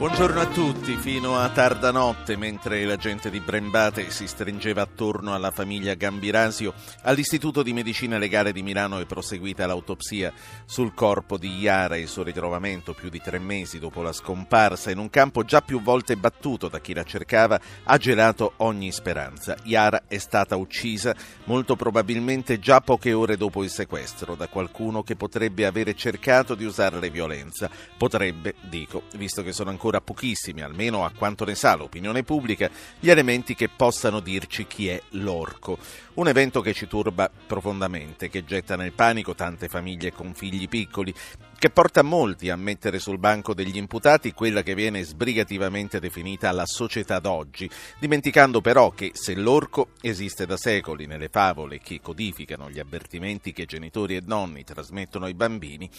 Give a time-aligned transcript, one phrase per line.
[0.00, 5.34] Buongiorno a tutti, fino a tarda notte, mentre la gente di Brembate si stringeva attorno
[5.34, 6.72] alla famiglia Gambirasio,
[7.02, 10.32] all'Istituto di Medicina Legale di Milano è proseguita l'autopsia
[10.64, 14.90] sul corpo di Iara e il suo ritrovamento più di tre mesi dopo la scomparsa
[14.90, 19.54] in un campo già più volte battuto da chi la cercava ha gelato ogni speranza.
[19.64, 25.14] Iara è stata uccisa molto probabilmente già poche ore dopo il sequestro da qualcuno che
[25.14, 27.68] potrebbe avere cercato di usarle violenza.
[27.98, 32.70] Potrebbe, dico, visto che sono ancora ancora pochissimi, almeno a quanto ne sa l'opinione pubblica,
[33.00, 35.78] gli elementi che possano dirci chi è l'orco.
[36.14, 41.12] Un evento che ci turba profondamente, che getta nel panico tante famiglie con figli piccoli,
[41.58, 46.66] che porta molti a mettere sul banco degli imputati quella che viene sbrigativamente definita la
[46.66, 52.78] società d'oggi, dimenticando però che se l'orco esiste da secoli nelle favole che codificano gli
[52.78, 55.90] avvertimenti che genitori e nonni trasmettono ai bambini,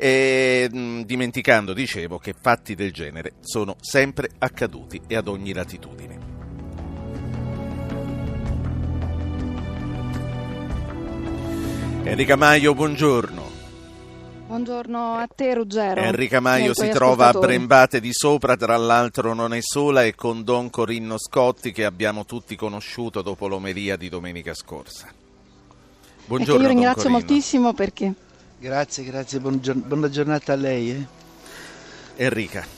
[0.00, 6.18] e mh, dimenticando, dicevo, che fatti del genere sono sempre accaduti e ad ogni latitudine.
[12.04, 13.56] Enrica Maio, buongiorno.
[14.46, 16.00] Buongiorno a te Ruggero.
[16.00, 20.44] Enrica Maio si trova a Brembate di Sopra, tra l'altro non è sola, e con
[20.44, 25.08] Don Corinno Scotti che abbiamo tutti conosciuto dopo l'omelia di domenica scorsa.
[26.24, 26.60] Buongiorno.
[26.60, 28.14] E io ringrazio moltissimo perché
[28.60, 30.90] Grazie, grazie, buona giornata a lei.
[30.90, 31.06] Eh.
[32.16, 32.77] Enrica.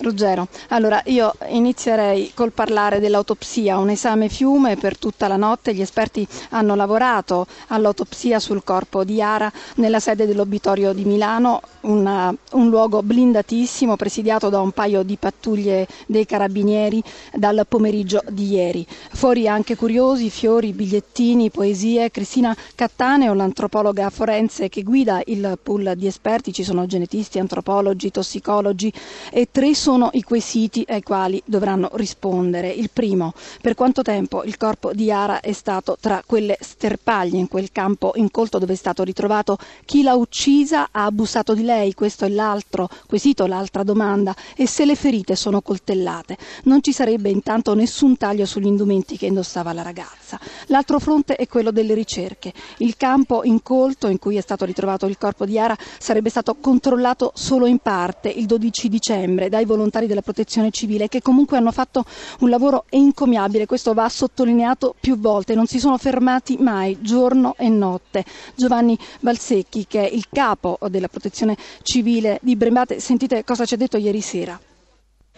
[0.00, 5.82] Ruggero, allora io inizierei col parlare dell'autopsia, un esame fiume per tutta la notte, gli
[5.82, 12.68] esperti hanno lavorato all'autopsia sul corpo di Yara nella sede dell'obitorio di Milano, una, un
[12.70, 17.02] luogo blindatissimo presidiato da un paio di pattuglie dei carabinieri
[17.34, 18.86] dal pomeriggio di ieri.
[19.12, 22.10] Fuori anche curiosi, fiori, bigliettini, poesie.
[22.10, 28.92] Cristina Cattaneo, l'antropologa forense che guida il pool di esperti, ci sono genetisti, antropologi, tossicologi
[29.30, 32.70] e tre sono i quesiti ai quali dovranno rispondere.
[32.70, 37.48] Il primo, per quanto tempo il corpo di Yara è stato tra quelle sterpaglie in
[37.48, 39.58] quel campo incolto dove è stato ritrovato?
[39.84, 41.92] Chi l'ha uccisa ha abusato di lei?
[41.94, 44.32] Questo è l'altro quesito, l'altra domanda.
[44.54, 46.36] E se le ferite sono coltellate?
[46.64, 50.38] Non ci sarebbe intanto nessun taglio sugli indumenti che indossava la ragazza.
[50.66, 52.52] L'altro fronte è quello delle ricerche.
[52.76, 57.32] Il campo incolto in cui è stato ritrovato il corpo di Yara sarebbe stato controllato
[57.34, 61.72] solo in parte il 12 dicembre dai volontari volontari della protezione civile che comunque hanno
[61.72, 62.04] fatto
[62.40, 67.68] un lavoro encomiabile, questo va sottolineato più volte, non si sono fermati mai, giorno e
[67.68, 68.24] notte.
[68.54, 73.78] Giovanni Valsecchi, che è il capo della protezione civile di Brembate, sentite cosa ci ha
[73.78, 74.60] detto ieri sera.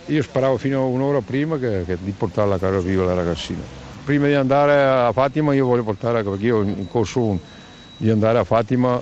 [0.06, 3.60] Io speravo fino a un'ora prima che, che di portare la casa viva la ragazzina.
[4.04, 7.38] Prima di andare a Fatima io voglio portare, perché io in corso
[7.96, 9.00] di andare a Fatima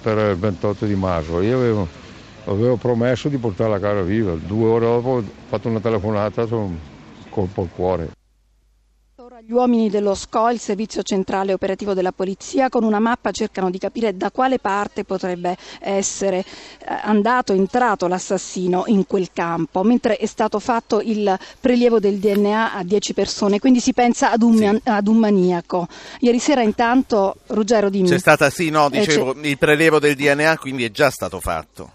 [0.00, 1.42] per il 28 di marzo.
[1.42, 1.86] Io avevo
[2.48, 4.34] avevo promesso di portarla a casa viva.
[4.34, 6.76] Due ore dopo ho fatto una telefonata, sono
[7.30, 8.10] colpo al cuore.
[9.46, 13.78] Gli uomini dello SCO, il servizio centrale operativo della polizia, con una mappa cercano di
[13.78, 16.44] capire da quale parte potrebbe essere eh,
[17.02, 22.82] andato, entrato l'assassino in quel campo, mentre è stato fatto il prelievo del DNA a
[22.82, 24.80] 10 persone, quindi si pensa ad un, sì.
[24.82, 25.86] ad un maniaco.
[26.18, 28.08] Ieri sera intanto, Ruggero dimmi.
[28.08, 31.92] C'è stata, sì, no, eh, dicevo, il prelievo del DNA quindi è già stato fatto.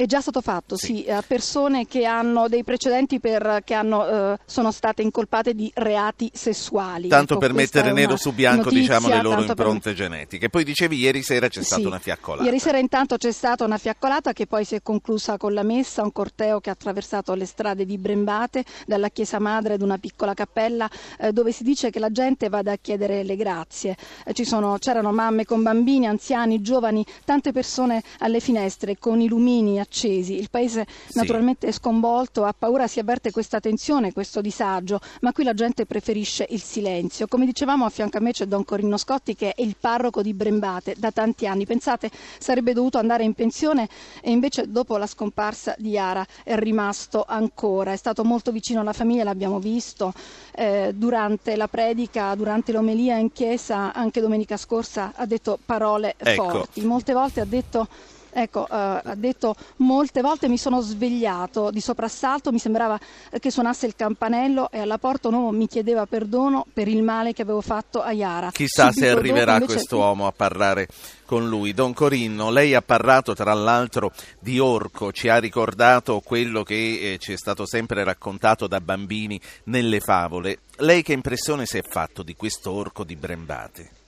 [0.00, 4.32] È già stato fatto, sì, sì a persone che hanno dei precedenti per, che hanno,
[4.32, 7.08] eh, sono state incolpate di reati sessuali.
[7.08, 9.92] Tanto ecco, per mettere nero su bianco notizia, diciamo, le loro impronte per...
[9.92, 10.48] genetiche.
[10.48, 12.44] Poi dicevi ieri sera c'è stata una fiaccolata.
[12.44, 16.02] Ieri sera intanto c'è stata una fiaccolata che poi si è conclusa con la messa,
[16.02, 20.32] un corteo che ha attraversato le strade di Brembate, dalla chiesa madre ad una piccola
[20.32, 20.88] cappella
[21.18, 23.98] eh, dove si dice che la gente vada a chiedere le grazie.
[24.24, 29.88] Eh, sono, c'erano mamme con bambini, anziani, giovani, tante persone alle finestre con i lumini
[29.90, 30.38] accesi.
[30.38, 31.18] Il paese sì.
[31.18, 35.84] naturalmente è sconvolto, ha paura, si avverte questa tensione, questo disagio, ma qui la gente
[35.84, 37.26] preferisce il silenzio.
[37.26, 40.32] Come dicevamo, a fianco a me c'è Don Corino Scotti che è il parroco di
[40.32, 41.66] Brembate da tanti anni.
[41.66, 43.88] Pensate, sarebbe dovuto andare in pensione
[44.22, 47.92] e invece dopo la scomparsa di Yara è rimasto ancora.
[47.92, 50.12] È stato molto vicino alla famiglia, l'abbiamo visto
[50.52, 56.48] eh, durante la predica, durante l'omelia in chiesa, anche domenica scorsa ha detto parole ecco.
[56.48, 56.80] forti.
[56.82, 57.88] Molte volte ha detto
[58.32, 62.98] Ecco, eh, ha detto molte volte mi sono svegliato di soprassalto, mi sembrava
[63.38, 67.32] che suonasse il campanello e alla porta un uomo mi chiedeva perdono per il male
[67.32, 68.50] che avevo fatto a Iara.
[68.50, 69.74] Chissà Subito se arriverà invece...
[69.74, 70.88] quest'uomo a parlare
[71.30, 71.72] con lui.
[71.74, 77.18] Don Corinno, lei ha parlato tra l'altro di orco, ci ha ricordato quello che eh,
[77.18, 80.60] ci è stato sempre raccontato da bambini nelle favole.
[80.78, 83.99] Lei che impressione si è fatto di questo orco di Brembate?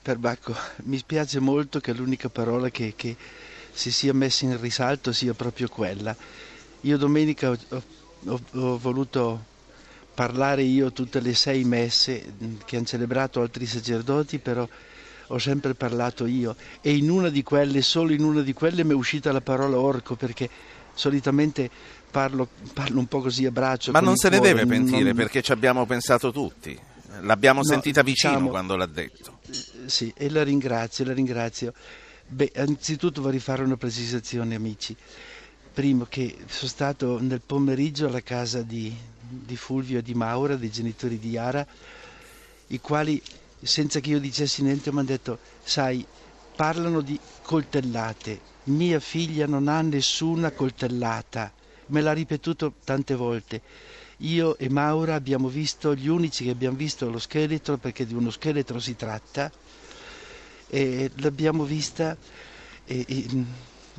[0.00, 3.16] Perbacco, mi spiace molto che l'unica parola che, che,
[3.72, 6.14] si sia messa in risalto sia proprio quella.
[6.82, 7.82] Io domenica ho,
[8.24, 9.44] ho, ho voluto
[10.14, 12.34] parlare io tutte le sei messe
[12.64, 14.68] che hanno celebrato altri sacerdoti, però
[15.28, 18.92] ho sempre parlato io e in una di quelle, solo in una di quelle mi
[18.92, 20.48] è uscita la parola orco perché
[20.94, 21.70] solitamente
[22.10, 23.92] parlo, parlo un po' così a braccio.
[23.92, 25.14] Ma non se ne cuore, deve pentire non...
[25.14, 26.76] perché ci abbiamo pensato tutti.
[27.20, 29.38] L'abbiamo no, sentita vicino diciamo, quando l'ha detto.
[29.86, 31.72] Sì, e la ringrazio, la ringrazio.
[32.26, 34.94] Beh, anzitutto vorrei fare una precisazione, amici.
[35.72, 40.70] Primo che sono stato nel pomeriggio alla casa di, di Fulvio e di Maura, dei
[40.70, 41.66] genitori di Yara,
[42.68, 43.22] i quali,
[43.62, 46.04] senza che io dicessi niente, mi hanno detto, sai,
[46.54, 48.56] parlano di coltellate.
[48.64, 51.52] Mia figlia non ha nessuna coltellata.
[51.86, 53.62] Me l'ha ripetuto tante volte
[54.18, 58.30] io e Maura abbiamo visto, gli unici che abbiamo visto lo scheletro, perché di uno
[58.30, 59.50] scheletro si tratta,
[60.68, 62.16] e l'abbiamo vista
[62.84, 63.26] e, e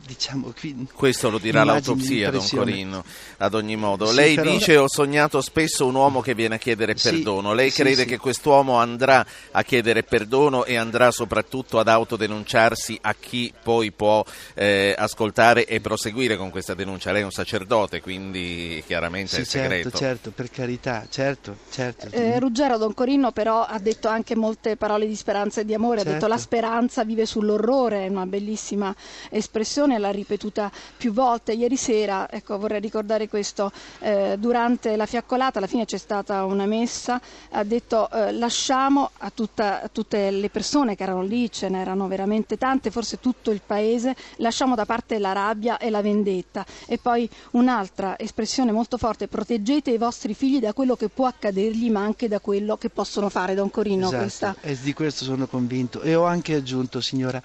[0.06, 3.04] diciamo qui questo lo dirà l'autopsia Don Corino
[3.38, 4.51] ad ogni modo sì, lei però...
[4.51, 8.04] dice ho sognato spesso un uomo che viene a chiedere sì, perdono lei sì, crede
[8.04, 8.06] sì.
[8.07, 14.24] che quest'uomo andrà a chiedere perdono e andrà soprattutto ad autodenunciarsi a chi poi può
[14.54, 19.44] eh, ascoltare e proseguire con questa denuncia lei è un sacerdote quindi chiaramente sì, è
[19.44, 22.07] segreto certo, certo per carità certo, certo.
[22.12, 25.98] Eh, Ruggero Don Corino però ha detto anche molte parole di speranza e di amore
[25.98, 26.10] certo.
[26.10, 28.94] ha detto la speranza vive sull'orrore è una bellissima
[29.30, 31.53] espressione l'ha ripetuta più volte.
[31.53, 36.65] Ieri sera, ecco, vorrei ricordare questo, eh, durante la fiaccolata, alla fine c'è stata una
[36.65, 37.19] messa,
[37.51, 42.07] ha detto eh, lasciamo a, tutta, a, tutte le persone che erano lì, ce n'erano
[42.07, 46.65] veramente tante, forse tutto il paese, lasciamo da parte la rabbia e la vendetta.
[46.86, 51.89] E poi un'altra espressione molto forte, proteggete i vostri figli da quello che può accadergli,
[51.89, 54.07] ma anche da quello che possono fare, Don Corino.
[54.07, 54.56] Esatto, questa...
[54.62, 56.01] e di questo sono convinto.
[56.01, 57.41] E ho anche aggiunto, signora,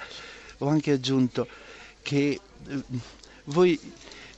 [0.59, 1.47] ho anche aggiunto
[2.05, 2.83] che eh,
[3.45, 3.81] voi,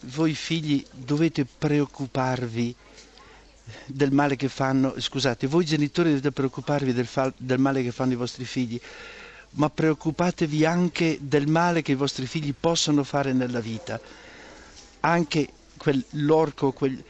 [0.02, 2.74] voi figli dovete preoccuparvi
[3.86, 8.12] del male che fanno, scusate, voi genitori dovete preoccuparvi del, fa, del male che fanno
[8.12, 8.80] i vostri figli,
[9.50, 14.00] ma preoccupatevi anche del male che i vostri figli possono fare nella vita.
[15.00, 17.02] Anche quell'orco quel,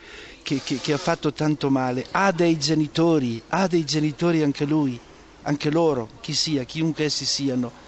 [0.43, 4.99] che, che, che ha fatto tanto male ha dei genitori, ha dei genitori anche lui,
[5.43, 7.85] anche loro, chi sia, chiunque essi siano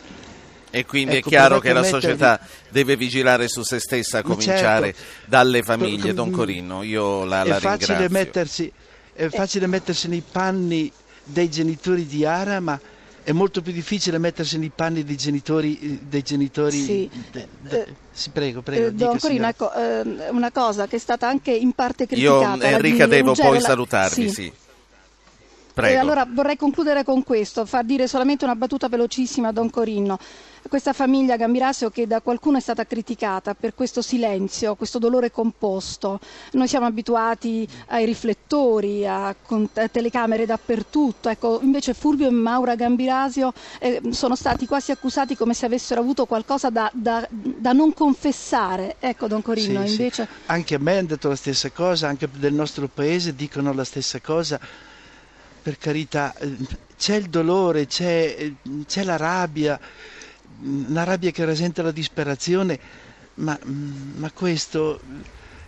[0.70, 2.00] e quindi ecco, è chiaro che la mettervi...
[2.00, 5.26] società deve vigilare su se stessa, a cominciare certo.
[5.26, 6.12] dalle famiglie.
[6.12, 8.08] Don Corino, io la, è la facile ringrazio.
[8.10, 8.72] Mettersi,
[9.14, 10.92] è facile mettersi nei panni
[11.24, 12.78] dei genitori di Ara, ma
[13.22, 16.00] è molto più difficile mettersi nei panni dei genitori.
[16.02, 17.10] Dei genitori sì.
[17.30, 18.86] de, de, eh, sì, prego, prego.
[18.86, 22.68] Eh, Don Corino, ecco, eh, una cosa che è stata anche in parte io, criticata.
[22.68, 23.66] Enrica, devo Ruggero, poi la...
[23.66, 24.34] salutarvi, sì.
[24.34, 24.52] sì.
[25.80, 30.18] E allora vorrei concludere con questo, far dire solamente una battuta velocissima a Don Corinno.
[30.68, 36.20] Questa famiglia Gambirasio che da qualcuno è stata criticata per questo silenzio, questo dolore composto.
[36.52, 39.34] Noi siamo abituati ai riflettori, a,
[39.90, 41.28] telecamere dappertutto.
[41.28, 46.26] Ecco, invece Fulvio e Maura Gambirasio eh, sono stati quasi accusati come se avessero avuto
[46.26, 48.96] qualcosa da, da, da non confessare.
[48.98, 50.24] Ecco, Don Corinno, sì, invece...
[50.24, 50.42] Sì.
[50.46, 54.20] Anche a me hanno detto la stessa cosa, anche del nostro paese dicono la stessa
[54.20, 54.60] cosa
[55.68, 56.34] per carità,
[56.96, 58.52] c'è il dolore, c'è,
[58.86, 59.78] c'è, la rabbia,
[60.60, 62.78] una rabbia che rasenta la disperazione,
[63.34, 65.00] ma, ma questo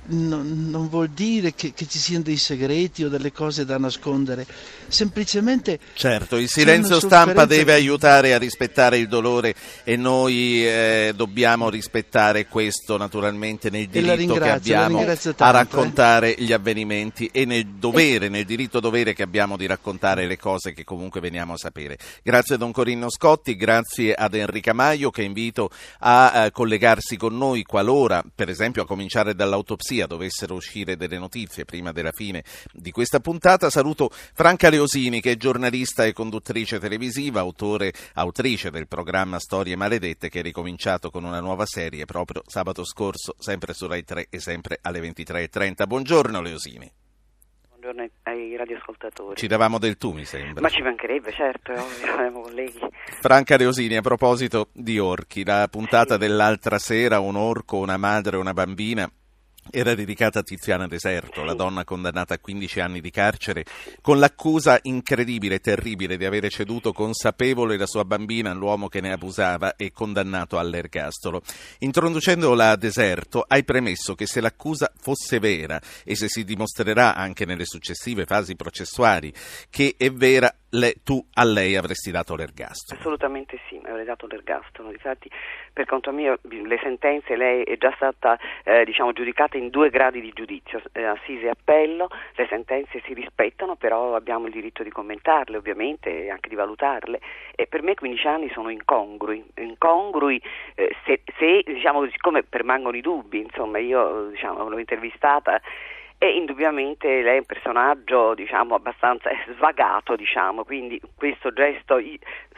[0.06, 4.46] non, non, vuol dire che, che, ci siano dei segreti o delle cose da nascondere,
[4.88, 5.78] semplicemente...
[5.94, 9.54] Certo, il silenzio stampa deve aiutare a rispettare il dolore
[9.84, 16.42] e noi eh, dobbiamo rispettare questo naturalmente nel diritto che abbiamo tanto, a raccontare eh?
[16.42, 20.82] gli avvenimenti e nel dovere, nel diritto dovere che abbiamo di raccontare le cose che
[20.82, 21.98] comunque veniamo a sapere.
[22.22, 27.36] Grazie a Don Corinno Scotti, grazie ad Enrica Maio che invito a eh, collegarsi con
[27.36, 32.90] noi qualora, per esempio, a cominciare dall'autopsia dovessero uscire delle notizie prima della fine di
[32.90, 33.70] questa puntata.
[33.70, 40.28] Saluto Franca Leosini che è giornalista e conduttrice televisiva, autore, autrice del programma Storie Maledette
[40.28, 44.38] che è ricominciato con una nuova serie proprio sabato scorso, sempre su Rai 3 e
[44.38, 45.86] sempre alle 23.30.
[45.86, 46.90] Buongiorno Leosini.
[47.80, 49.36] Buongiorno ai radioascoltatori.
[49.36, 50.60] Ci davamo del tu, mi sembra.
[50.60, 52.78] Ma ci mancherebbe, certo, siamo colleghi.
[53.20, 56.20] Franca Reosini, a proposito di orchi, la puntata sì.
[56.20, 59.10] dell'altra sera, un orco, una madre e una bambina
[59.70, 63.64] era dedicata a Tiziana Deserto, la donna condannata a 15 anni di carcere,
[64.00, 69.12] con l'accusa incredibile e terribile di avere ceduto consapevole la sua bambina all'uomo che ne
[69.12, 71.42] abusava e condannato all'ergastolo.
[71.78, 77.44] Introducendola a Deserto, hai premesso che se l'accusa fosse vera e se si dimostrerà anche
[77.44, 79.32] nelle successive fasi processuali
[79.70, 83.00] che è vera, le, tu a lei avresti dato l'ergastolo.
[83.00, 84.90] Assolutamente sì, avrei dato l'ergastolo.
[84.90, 85.30] Infatti,
[85.72, 90.20] per conto mio, le sentenze lei è già stata eh, diciamo, giudicata in due gradi
[90.20, 94.90] di giudizio, eh, assise e appello, le sentenze si rispettano, però abbiamo il diritto di
[94.90, 97.20] commentarle ovviamente e anche di valutarle
[97.54, 100.40] e per me 15 anni sono incongrui, incongrui
[100.74, 105.60] eh, se, se diciamo, siccome permangono i dubbi, insomma io diciamo, l'ho intervistata
[106.22, 111.98] e indubbiamente lei è un personaggio diciamo, abbastanza svagato, diciamo, quindi questo gesto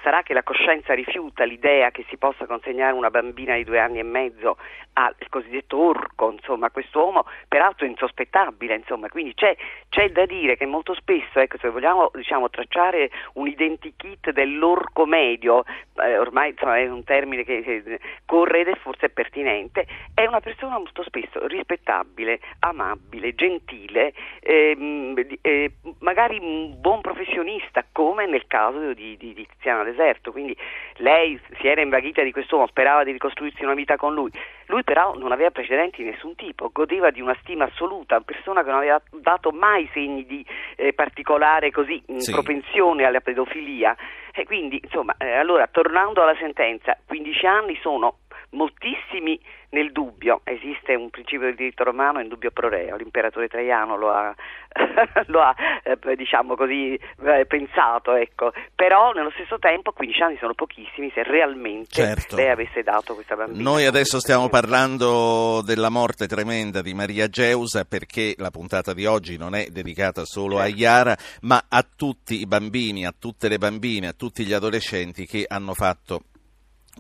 [0.02, 4.00] sarà che la coscienza rifiuta l'idea che si possa consegnare una bambina di due anni
[4.00, 4.57] e mezzo
[4.95, 9.57] al cosiddetto orco, insomma, quest'uomo peraltro insospettabile, insomma, quindi c'è,
[9.88, 15.62] c'è da dire che molto spesso, ecco, se vogliamo diciamo, tracciare un identikit dell'orco medio,
[16.02, 20.40] eh, ormai insomma, è un termine che, che corre ed è forse pertinente, è una
[20.40, 23.51] persona molto spesso rispettabile, amabile, gentile,
[24.40, 30.56] ehm, eh, magari un buon professionista, come nel caso di, di, di Tiziana Deserto, quindi
[30.97, 34.30] lei si era invaghita di quest'uomo, sperava di ricostruirsi una vita con lui,
[34.66, 38.62] lui però non aveva precedenti di nessun tipo, godeva di una stima assoluta, una persona
[38.62, 40.44] che non aveva dato mai segni di
[40.76, 42.32] eh, particolare così, sì.
[42.32, 43.97] propensione alla pedofilia.
[44.35, 48.21] E quindi, insomma, eh, allora, tornando alla sentenza, 15 anni sono
[48.52, 49.40] moltissimi
[49.73, 54.11] nel dubbio, esiste un principio del diritto romano in dubbio pro reo, l'imperatore Traiano lo
[54.11, 54.35] ha,
[55.28, 58.52] lo ha eh, diciamo così, eh, pensato, ecco.
[58.75, 62.37] però nello stesso tempo 15 anni sono pochissimi se realmente certo.
[62.37, 63.62] lei avesse dato questa bambina.
[63.62, 69.38] Noi adesso stiamo parlando della morte tremenda di Maria Geusa perché la puntata di oggi
[69.38, 70.75] non è dedicata solo certo.
[70.75, 75.25] a Iara ma a tutti i bambini, a tutte le bambine, a tutti gli adolescenti
[75.25, 76.25] che hanno fatto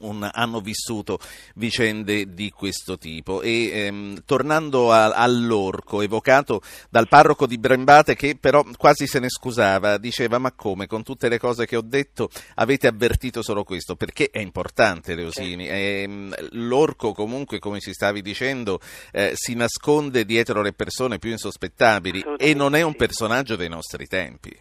[0.00, 1.18] un, hanno vissuto
[1.54, 3.42] vicende di questo tipo.
[3.42, 9.28] E ehm, tornando a, all'orco evocato dal parroco di Brembate che però quasi se ne
[9.28, 10.86] scusava diceva ma come?
[10.86, 13.96] Con tutte le cose che ho detto avete avvertito solo questo?
[13.96, 15.68] Perché è importante Leosini.
[15.68, 18.80] E, ehm, l'orco comunque come ci stavi dicendo
[19.12, 24.06] eh, si nasconde dietro le persone più insospettabili e non è un personaggio dei nostri
[24.06, 24.54] tempi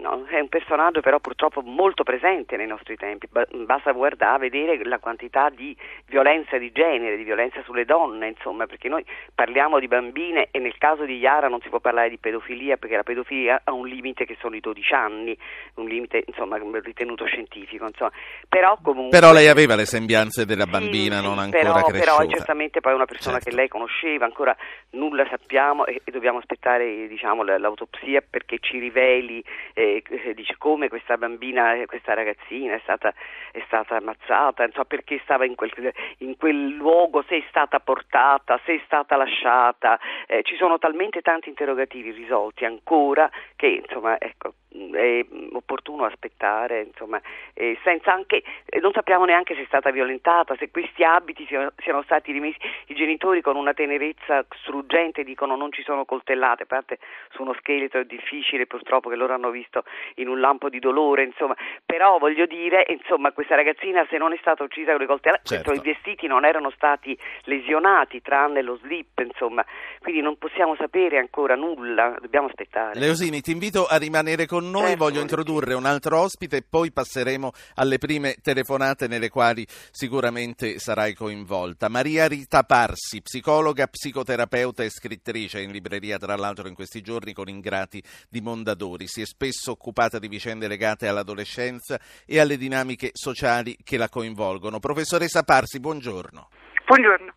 [0.00, 3.26] No, è un personaggio però purtroppo molto presente nei nostri tempi,
[3.64, 5.76] basta guardare, vedere la quantità di
[6.06, 10.78] violenza di genere, di violenza sulle donne, insomma, perché noi parliamo di bambine e nel
[10.78, 14.24] caso di Yara non si può parlare di pedofilia perché la pedofilia ha un limite
[14.24, 15.36] che sono i 12 anni,
[15.74, 18.12] un limite insomma, ritenuto scientifico, insomma.
[18.48, 21.98] Però, comunque, però lei aveva le sembianze della bambina sì, non ancora però, cresciuta.
[21.98, 23.50] Però è certamente poi una persona certo.
[23.50, 24.56] che lei conosceva, ancora
[24.90, 29.42] nulla sappiamo e, e dobbiamo aspettare diciamo, l'autopsia perché ci riveli
[29.74, 33.12] eh, eh, dice come questa bambina, questa ragazzina è stata,
[33.52, 35.72] è stata ammazzata, insomma, perché stava in quel,
[36.18, 41.20] in quel, luogo, se è stata portata, se è stata lasciata, eh, ci sono talmente
[41.22, 47.20] tanti interrogativi risolti ancora che insomma ecco, è opportuno aspettare, insomma,
[47.54, 51.72] eh, senza anche, eh, non sappiamo neanche se è stata violentata, se questi abiti siano,
[51.78, 56.66] siano, stati rimessi, i genitori con una tenerezza struggente dicono non ci sono coltellate, a
[56.66, 56.98] parte
[57.30, 59.84] su uno scheletro è difficile purtroppo che loro hanno visto
[60.16, 64.38] in un lampo di dolore, insomma, però voglio dire, insomma, questa ragazzina se non è
[64.40, 65.72] stata uccisa con le coltellate, certo.
[65.72, 69.64] i vestiti non erano stati lesionati tranne lo slip, insomma,
[70.00, 72.98] quindi non possiamo sapere ancora nulla, dobbiamo aspettare.
[72.98, 75.04] Leosini, ti invito a rimanere con noi, certo.
[75.04, 81.14] voglio introdurre un altro ospite e poi passeremo alle prime telefonate nelle quali sicuramente sarai
[81.14, 81.88] coinvolta.
[81.88, 87.48] Maria Rita Parsi, psicologa, psicoterapeuta e scrittrice in libreria tra l'altro in questi giorni con
[87.48, 89.06] Ingrati di Mondadori.
[89.06, 94.78] Si è spesso occupata di vicende legate all'adolescenza e alle dinamiche sociali che la coinvolgono.
[94.78, 96.48] Professoressa Parsi, buongiorno.
[96.88, 97.34] Buongiorno.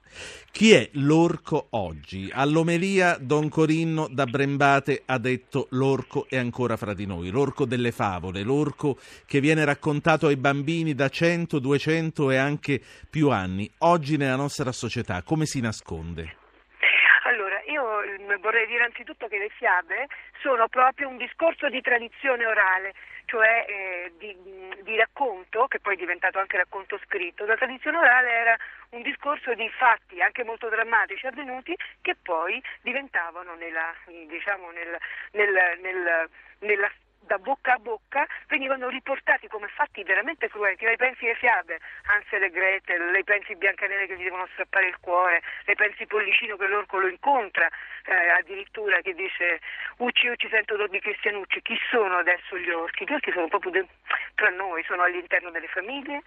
[0.49, 2.29] Chi è l'orco oggi?
[2.31, 7.91] All'omelia Don Corinno da Brembate ha detto l'orco è ancora fra di noi, l'orco delle
[7.91, 13.69] favole, l'orco che viene raccontato ai bambini da 100, 200 e anche più anni.
[13.79, 16.40] Oggi nella nostra società come si nasconde?
[18.41, 20.07] Vorrei dire anzitutto che le fiabe
[20.41, 22.93] sono proprio un discorso di tradizione orale,
[23.25, 24.35] cioè eh, di,
[24.81, 27.45] di, racconto, che poi è diventato anche racconto scritto.
[27.45, 28.57] La tradizione orale era
[28.89, 33.93] un discorso di fatti anche molto drammatici avvenuti che poi diventavano nella,
[34.27, 34.97] diciamo, nel,
[35.31, 36.29] nel, nel,
[36.59, 40.85] nella da bocca a bocca venivano riportati come fatti veramente cruenti.
[40.85, 44.97] Lei pensi alle fiabe, Hansel e Gretel, lei pensi Biancaneve che gli devono strappare il
[44.99, 47.69] cuore, lei pensi Pollicino che l'orco lo incontra,
[48.05, 49.59] eh, addirittura che dice
[49.97, 53.05] Ucci Ucci sento di Cristianucci, chi sono adesso gli orchi?
[53.05, 53.87] Gli orchi sono proprio de-
[54.35, 56.21] tra noi, sono all'interno delle famiglie,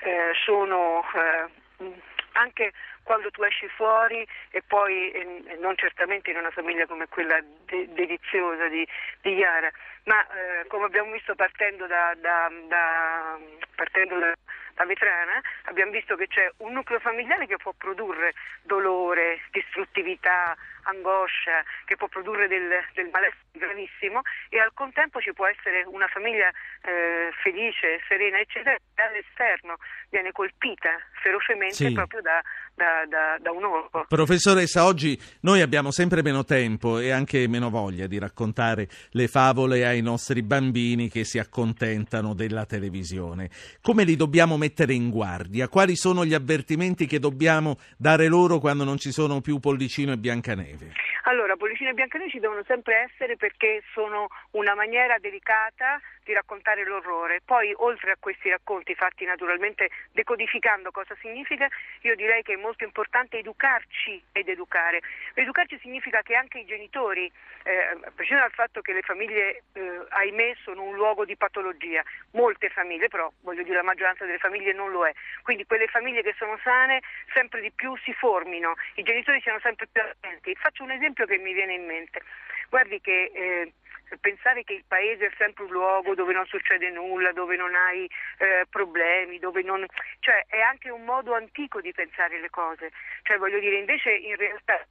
[0.00, 1.92] eh, sono eh,
[2.32, 2.72] anche
[3.08, 7.88] quando tu esci fuori e poi e non certamente in una famiglia come quella de-
[7.94, 8.86] deliziosa di,
[9.22, 9.70] di Yara,
[10.04, 13.38] ma eh, come abbiamo visto partendo da, da, da,
[13.74, 14.34] partendo da
[14.78, 21.64] la vetrana, abbiamo visto che c'è un nucleo familiare che può produrre dolore, distruttività, angoscia,
[21.84, 26.48] che può produrre del, del malessere gravissimo e al contempo ci può essere una famiglia
[26.82, 29.76] eh, felice, serena, eccetera, che dall'esterno
[30.10, 31.92] viene colpita ferocemente sì.
[31.92, 32.40] proprio da,
[32.78, 34.04] da, da, da, un orco.
[34.08, 39.84] Professoressa, oggi noi abbiamo sempre meno tempo e anche meno voglia di raccontare le favole
[39.84, 43.50] ai nostri bambini che si accontentano della televisione.
[43.82, 45.68] Come li dobbiamo mettere in guardia?
[45.68, 50.16] Quali sono gli avvertimenti che dobbiamo dare loro quando non ci sono più Pollicino e
[50.16, 50.92] Biancaneve?
[51.24, 56.84] Allora, Pollicino e Biancaneve ci devono sempre essere perché sono una maniera delicata di raccontare
[56.84, 57.40] l'orrore.
[57.42, 61.66] Poi, oltre a questi racconti fatti naturalmente decodificando cosa significa,
[62.02, 65.00] io direi che è molto importante educarci ed educare.
[65.32, 67.32] Educarci significa che anche i genitori,
[67.62, 72.02] eh, a prescindere dal fatto che le famiglie, eh, ahimè, sono un luogo di patologia,
[72.32, 76.22] molte famiglie, però voglio dire la maggioranza delle famiglie non lo è, quindi quelle famiglie
[76.22, 77.00] che sono sane
[77.32, 80.54] sempre di più si formino, i genitori siano sempre più attenti.
[80.56, 82.20] Faccio un esempio che mi viene in mente.
[82.68, 83.72] Guardi che eh,
[84.20, 88.08] pensare che il paese è sempre un luogo dove non succede nulla, dove non hai
[88.38, 89.84] eh, problemi, dove non...
[90.20, 92.90] cioè è anche un modo antico di pensare le cose.
[93.22, 94.84] Cioè voglio dire, invece in realtà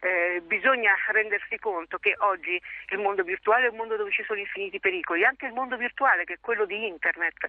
[0.00, 4.38] eh, bisogna rendersi conto che oggi il mondo virtuale è un mondo dove ci sono
[4.38, 7.46] infiniti pericoli, anche il mondo virtuale che è quello di internet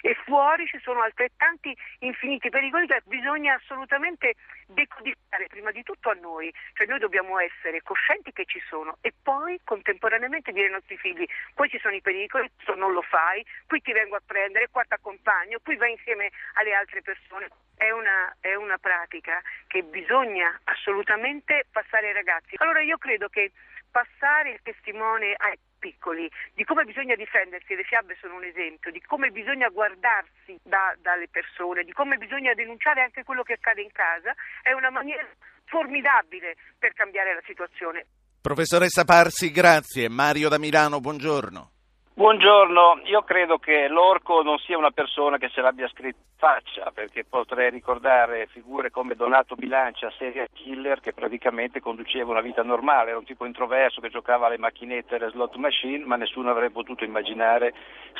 [0.00, 4.34] e fuori ci sono altrettanti infiniti pericoli che bisogna assolutamente
[4.66, 9.12] decodificare prima di tutto a noi, cioè noi dobbiamo essere coscienti che ci sono e
[9.22, 13.44] poi contemporaneamente dire ai nostri figli poi ci sono i pericoli, questo non lo fai,
[13.66, 17.48] qui ti vengo a prendere, qua ti accompagno, qui vai insieme alle altre persone.
[17.82, 22.54] È una, è una pratica che bisogna assolutamente passare ai ragazzi.
[22.58, 23.50] Allora io credo che
[23.90, 29.00] passare il testimone ai piccoli, di come bisogna difendersi, le fiabe sono un esempio, di
[29.00, 33.90] come bisogna guardarsi da, dalle persone, di come bisogna denunciare anche quello che accade in
[33.90, 35.26] casa, è una maniera
[35.64, 38.06] formidabile per cambiare la situazione.
[38.40, 40.08] Professoressa Parsi, grazie.
[40.08, 41.81] Mario da Milano, buongiorno.
[42.14, 47.24] Buongiorno, io credo che l'orco non sia una persona che se l'abbia scritto faccia, perché
[47.24, 53.18] potrei ricordare figure come Donato Bilancia, serial killer, che praticamente conduceva una vita normale, era
[53.18, 57.02] un tipo introverso che giocava alle macchinette e alle slot machine, ma nessuno avrebbe potuto
[57.02, 57.72] immaginare,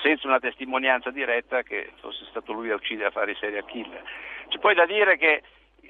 [0.02, 4.02] senza una testimonianza diretta, che fosse stato lui a uccidere a fare i serial killer.
[4.48, 5.42] C'è poi da dire che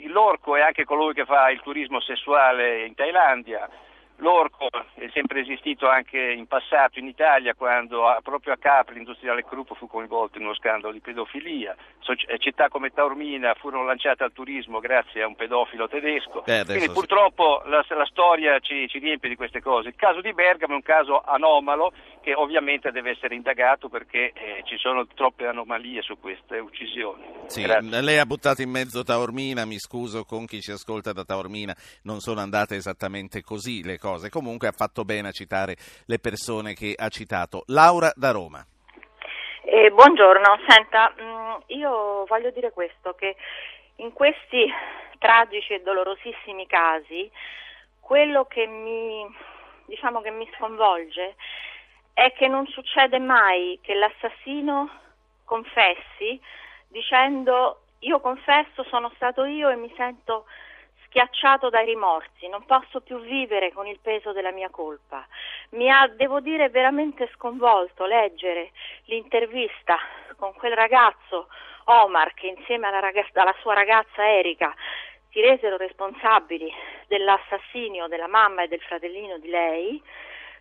[0.06, 3.68] l'orco è anche colui che fa il turismo sessuale in Thailandia,
[4.22, 9.72] L'orco è sempre esistito anche in passato in Italia quando proprio a Capri l'industriale Krupp
[9.74, 11.74] fu coinvolto in uno scandalo di pedofilia.
[12.28, 16.44] Eh, città come Taormina furono lanciate al turismo grazie a un pedofilo tedesco.
[16.46, 19.88] Eh, Quindi purtroppo la, la storia ci, ci, riempie di queste cose.
[19.88, 24.62] Il caso di Bergamo è un caso anomalo che ovviamente deve essere indagato perché eh,
[24.64, 27.24] ci sono troppe anomalie su queste uccisioni.
[27.46, 31.74] Sì, lei ha buttato in mezzo Taormina, mi scuso con chi ci ascolta da Taormina,
[32.02, 34.12] non sono andate esattamente così le cose.
[34.31, 37.62] Comunque ha fatto bene a citare le persone che ha citato.
[37.66, 38.64] Laura da Roma.
[39.64, 43.37] Eh, buongiorno, senta, mm, io voglio dire questo, che
[43.96, 44.70] in questi
[45.18, 47.31] tragici e dolorosissimi casi
[48.01, 49.25] quello che mi,
[49.87, 51.37] diciamo che mi sconvolge
[52.12, 54.90] è che non succede mai che l'assassino
[55.44, 56.38] confessi
[56.88, 60.44] dicendo io confesso sono stato io e mi sento
[61.12, 65.25] schiacciato dai rimorsi, non posso più vivere con il peso della mia colpa.
[65.72, 68.70] Mi ha, devo dire, veramente sconvolto leggere
[69.05, 69.98] l'intervista
[70.37, 71.48] con quel ragazzo
[71.85, 74.75] Omar che insieme alla, ragazza, alla sua ragazza Erika
[75.31, 76.72] si resero responsabili
[77.09, 80.03] dell'assassinio della mamma e del fratellino di lei,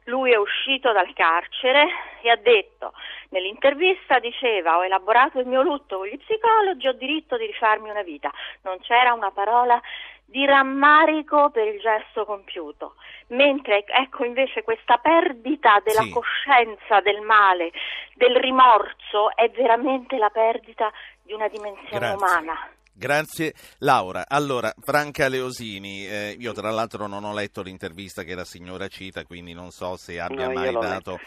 [0.06, 1.88] lui è uscito dal carcere
[2.22, 2.94] e ha detto
[3.30, 8.02] nell'intervista diceva ho elaborato il mio lutto con gli psicologi, ho diritto di rifarmi una
[8.02, 8.32] vita.
[8.64, 9.80] Non c'era una parola
[10.26, 12.96] di rammarico per il gesto compiuto,
[13.28, 16.10] mentre ecco invece questa perdita della Sì.
[16.12, 17.72] coscienza del male,
[18.16, 22.16] del rimorso è veramente la perdita di una dimensione Grazie.
[22.16, 22.70] umana.
[23.12, 24.26] Grazie Laura.
[24.28, 29.26] Allora, Franca Leosini, eh, io tra l'altro non ho letto l'intervista che la signora cita,
[29.26, 31.20] quindi non so se abbia No, mai dato letto.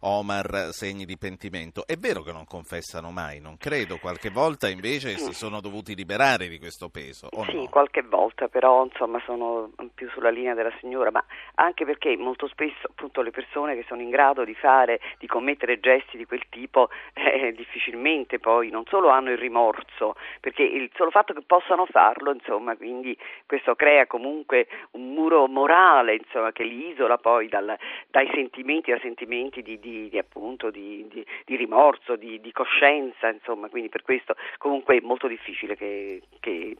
[0.00, 1.84] Omar segni di pentimento.
[1.86, 5.24] È vero che non confessano mai, non credo, qualche volta invece Sì.
[5.24, 7.68] si sono dovuti liberare di questo peso, sì, no?
[7.68, 11.22] qualche volta, però insomma sono più sulla linea della signora, ma
[11.56, 15.78] anche perché molto spesso appunto le persone che sono in grado di fare, di commettere
[15.78, 21.10] gesti di quel tipo, eh, difficilmente poi non solo hanno il rimorso, perché il solo
[21.10, 26.88] fatto che possano farlo, insomma, quindi questo crea comunque un muro morale, insomma, che li
[26.88, 27.76] isola poi dal-
[28.08, 31.06] dai sentimenti, da sentimenti di, di- di, appunto di,
[31.46, 36.76] rimorso, di, coscienza, insomma, quindi per questo comunque è molto difficile che, che,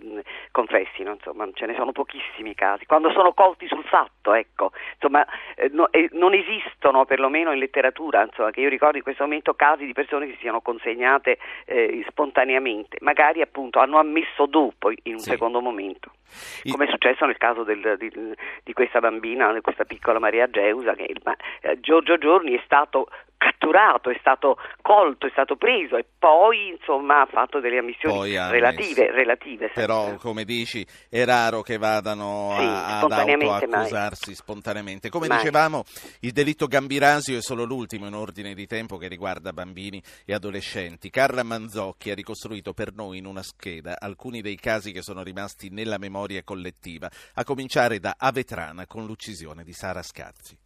[0.59, 2.85] confessino, insomma, ce ne sono pochissimi casi.
[2.85, 8.23] Quando sono colti sul fatto, ecco, insomma, eh, no- eh, non esistono perlomeno in letteratura,
[8.25, 12.05] insomma, che io ricordo in questo momento casi di persone che si siano consegnate eh,
[12.09, 15.31] spontaneamente, magari appunto hanno ammesso dopo in un Sì.
[15.31, 16.11] secondo momento.
[16.71, 18.11] Come è successo nel caso del- di,
[18.63, 23.09] di questa bambina, di questa piccola Maria Geusa, che ma, eh, Giorgio Giorni è stato
[23.39, 29.13] catturato, è stato colto, è stato preso e poi insomma ha fatto delle ammissioni relative,
[29.13, 33.63] relative Però, come dici, è raro che vadano Sì, a- ad spontaneamente mai.
[33.63, 35.09] autoaccusarsi spontaneamente.
[35.09, 35.37] Come Mai.
[35.39, 35.85] dicevamo,
[36.23, 41.09] il delitto Gambirasio è solo l'ultimo in ordine di tempo che riguarda bambini e adolescenti.
[41.09, 45.69] Carla Manzocchi ha ricostruito per noi in una scheda alcuni dei casi che sono rimasti
[45.71, 50.59] nella memoria collettiva, a cominciare da Avetrana con l'uccisione di Sara Scazzi.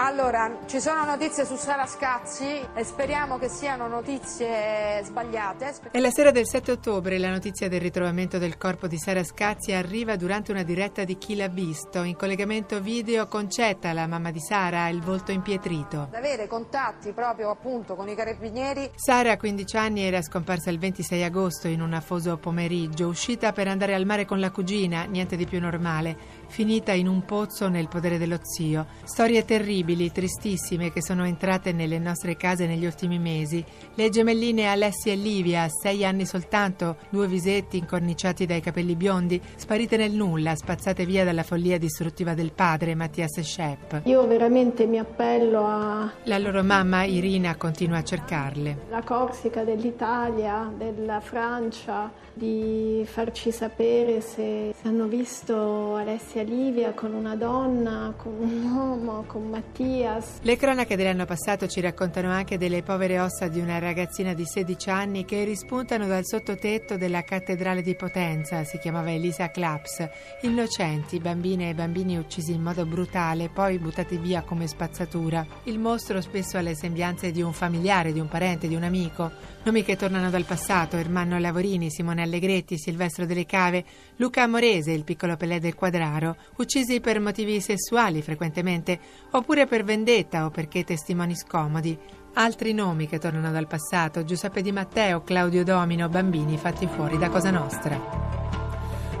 [0.00, 5.74] Allora, ci sono notizie su Sara Scazzi e speriamo che siano notizie sbagliate.
[5.90, 9.72] È la sera del 7 ottobre la notizia del ritrovamento del corpo di Sara Scazzi
[9.72, 12.04] arriva durante una diretta di Chi l'ha visto.
[12.04, 16.02] In collegamento video Concetta, la mamma di Sara, ha il volto impietrito.
[16.02, 18.92] Ad avere contatti proprio appunto con i carabinieri.
[18.94, 23.66] Sara, a 15 anni, era scomparsa il 26 agosto in un afoso pomeriggio, uscita per
[23.66, 27.88] andare al mare con la cugina, niente di più normale, finita in un pozzo nel
[27.88, 28.86] podere dello zio.
[29.04, 33.64] Storie terribili, tristissime, che sono entrate nelle nostre case negli ultimi mesi.
[33.94, 39.96] Le gemelline Alessia e Livia, sei anni soltanto, due visetti incorniciati dai capelli biondi, sparite
[39.96, 44.06] nel nulla, spazzate via dalla follia distruttiva del padre, Mattias Schepp.
[44.06, 48.86] Io veramente mi appello alla La loro mamma, Irina, continua a cercarle.
[49.04, 57.36] Corsica dell'Italia, della Francia, di farci sapere se, se hanno visto Alessia Livia con una
[57.36, 60.38] donna, con un uomo, con Mattias.
[60.42, 64.90] Le cronache dell'anno passato ci raccontano anche delle povere ossa di una ragazzina di 16
[64.90, 70.08] anni che rispuntano dal sottotetto della cattedrale di Potenza, si chiamava Elisa Claps.
[70.42, 75.46] Innocenti, bambine e bambini uccisi in modo brutale, poi buttati via come spazzatura.
[75.64, 79.30] Il mostro spesso ha le sembianze di un familiare, di un parente, di un amico.
[79.64, 83.84] Nomi che tornano dal passato, Ermanno Lavorini, Simone Allegretti, Silvestro Delle Cave,
[84.16, 88.98] Luca Amorese, il piccolo Pelé del Quadraro, uccisi per motivi sessuali frequentemente,
[89.32, 91.98] oppure per vendetta o perché testimoni scomodi.
[92.34, 97.28] Altri nomi che tornano dal passato, Giuseppe Di Matteo, Claudio Domino, bambini fatti fuori da
[97.28, 98.47] Cosa Nostra.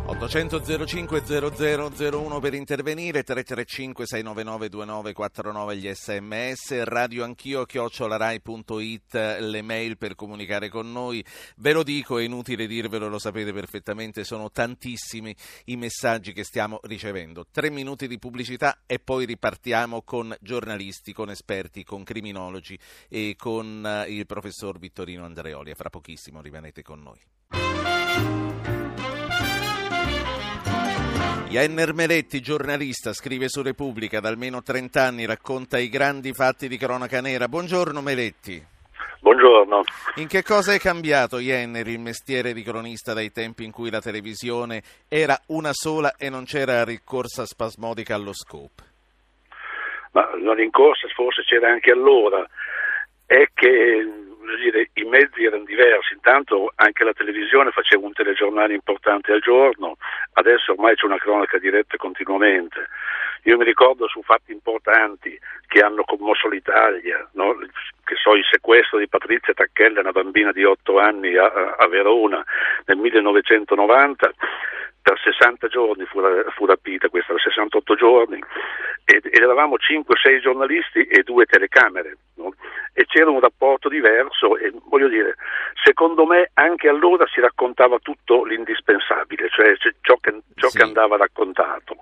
[0.08, 9.98] 800 05 0001 per intervenire, 335 699 2949 gli sms, radio anch'io chiocciolarai.it le mail
[9.98, 11.22] per comunicare con noi.
[11.56, 16.80] Ve lo dico, è inutile dirvelo, lo sapete perfettamente, sono tantissimi i messaggi che stiamo
[16.84, 17.44] ricevendo.
[17.50, 22.78] Tre minuti di pubblicità e poi ripartiamo con giornalisti, con esperti, con criminologi
[23.10, 25.74] e con eh, il professor Vittorino Andreoli.
[25.74, 28.47] Fra pochissimo rimanete con noi.
[31.48, 36.76] Jenner Meletti, giornalista, scrive su Repubblica da almeno 30 anni, racconta i grandi fatti di
[36.76, 37.48] cronaca nera.
[37.48, 38.62] Buongiorno Meletti.
[39.20, 39.80] Buongiorno.
[40.16, 44.02] In che cosa è cambiato Jenner, il mestiere di cronista dai tempi in cui la
[44.02, 48.82] televisione era una sola e non c'era ricorsa spasmodica allo scoop?
[50.12, 52.46] Ma la rincorsa forse c'era anche allora,
[53.24, 54.06] è che
[54.56, 59.96] dire, i mezzi erano diversi, intanto anche la televisione faceva un telegiornale importante al giorno,
[60.34, 62.88] adesso ormai c'è una cronaca diretta continuamente.
[63.44, 67.56] Io mi ricordo su fatti importanti che hanno commosso l'Italia, no?
[68.04, 72.44] che so, il sequestro di Patrizia Tacchella, una bambina di 8 anni a, a Verona
[72.86, 74.32] nel 1990
[75.02, 76.20] per 60 giorni fu,
[76.54, 78.38] fu rapita, questa per 68 giorni,
[79.04, 82.54] ed, ed eravamo 5-6 giornalisti e due telecamere, no?
[82.92, 85.36] e c'era un rapporto diverso e voglio dire,
[85.84, 90.78] secondo me anche allora si raccontava tutto l'indispensabile, cioè ciò che, ciò sì.
[90.78, 91.96] che andava raccontato.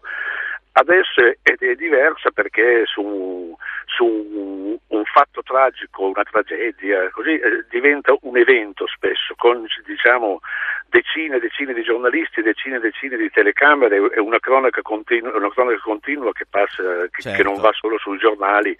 [0.78, 8.14] Adesso è, è diversa perché su, su, un fatto tragico, una tragedia, così eh, diventa
[8.20, 10.40] un evento spesso, con diciamo,
[10.88, 15.48] decine e decine di giornalisti, decine e decine di telecamere e una cronaca continua, una
[15.48, 17.38] cronaca continua che, passa, che, certo.
[17.38, 18.76] che, non va solo sui giornali,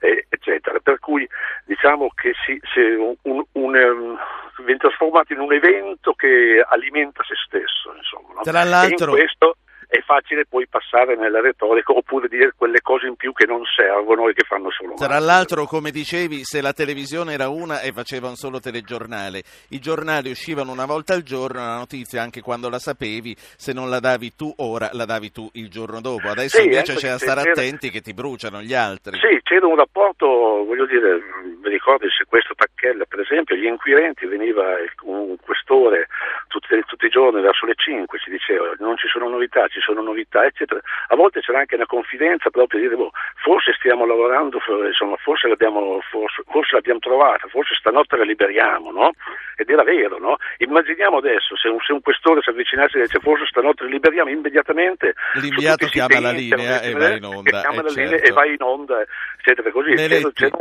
[0.00, 0.80] eh, eccetera.
[0.80, 1.28] Per cui
[1.64, 3.14] diciamo che si, si un,
[3.52, 4.18] un, um,
[4.64, 7.94] viene trasformato in un evento che alimenta se stesso.
[7.96, 8.40] Insomma, no?
[8.42, 9.14] Tra l'altro...
[9.14, 9.56] E in questo
[9.88, 14.28] è facile poi passare nella retorica oppure dire quelle cose in più che non servono
[14.28, 15.06] e che fanno solo male.
[15.06, 19.78] Tra l'altro, come dicevi, se la televisione era una e faceva un solo telegiornale, i
[19.78, 24.00] giornali uscivano una volta al giorno, la notizia anche quando la sapevi, se non la
[24.00, 26.28] davi tu ora, la davi tu il giorno dopo.
[26.28, 29.18] Adesso sì, invece c'è da stare attenti che ti bruciano gli altri.
[29.18, 31.20] Sì, c'era un rapporto, voglio dire,
[31.62, 36.08] vi ricordo il sequestro Tacchella, per esempio, gli inquirenti veniva un questore
[36.48, 40.00] tutti, tutti i giorni verso le 5, ci diceva non ci sono novità, ci sono
[40.00, 40.80] novità, eccetera.
[41.08, 43.10] A volte c'era anche una confidenza proprio di dire, boh,
[43.42, 49.12] forse stiamo lavorando, insomma, forse l'abbiamo, forse, forse l'abbiamo trovata, forse stanotte la liberiamo, no?
[49.56, 50.36] Ed era vero, no?
[50.58, 54.30] Immaginiamo adesso se un, se un questore si avvicinasse e dice forse stanotte la liberiamo,
[54.30, 57.60] immediatamente l'inviato chiama la linea e va in onda.
[57.60, 58.00] Chiama eh, la certo.
[58.00, 59.04] linea e va in onda,
[59.38, 59.94] eccetera, così.
[59.94, 60.56] C'era, c'era.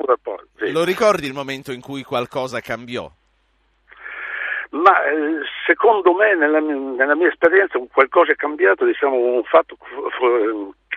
[0.58, 0.72] Sì.
[0.72, 3.10] Lo ricordi il momento in cui qualcosa cambiò?
[4.72, 9.78] Ma eh, secondo me, nella, nella, mia esperienza, qualcosa è cambiato, diciamo, un fatto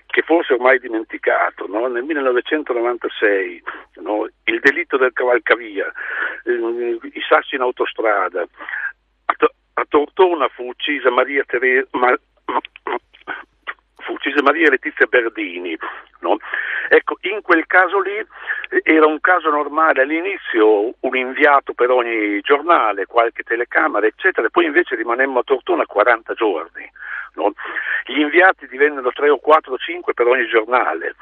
[0.06, 1.66] che forse ormai dimenticato.
[1.68, 1.86] No?
[1.86, 3.62] Nel 1996
[3.96, 4.28] no?
[4.44, 5.86] il delitto del cavalcavia,
[6.44, 8.46] eh, i sassi in autostrada,
[9.26, 11.86] a, Tortona fu uccisa Maria Teresa.
[14.12, 15.76] Uccisa Maria Letizia Berdini.
[16.20, 16.36] No?
[16.88, 22.40] Ecco, in quel caso lì eh, era un caso normale all'inizio, un inviato per ogni
[22.40, 26.90] giornale, qualche telecamera, eccetera, poi invece rimanemmo a Tortona 40 giorni.
[27.34, 27.52] No?
[28.04, 31.14] Gli inviati divennero 3 o 4 o 5 per ogni giornale,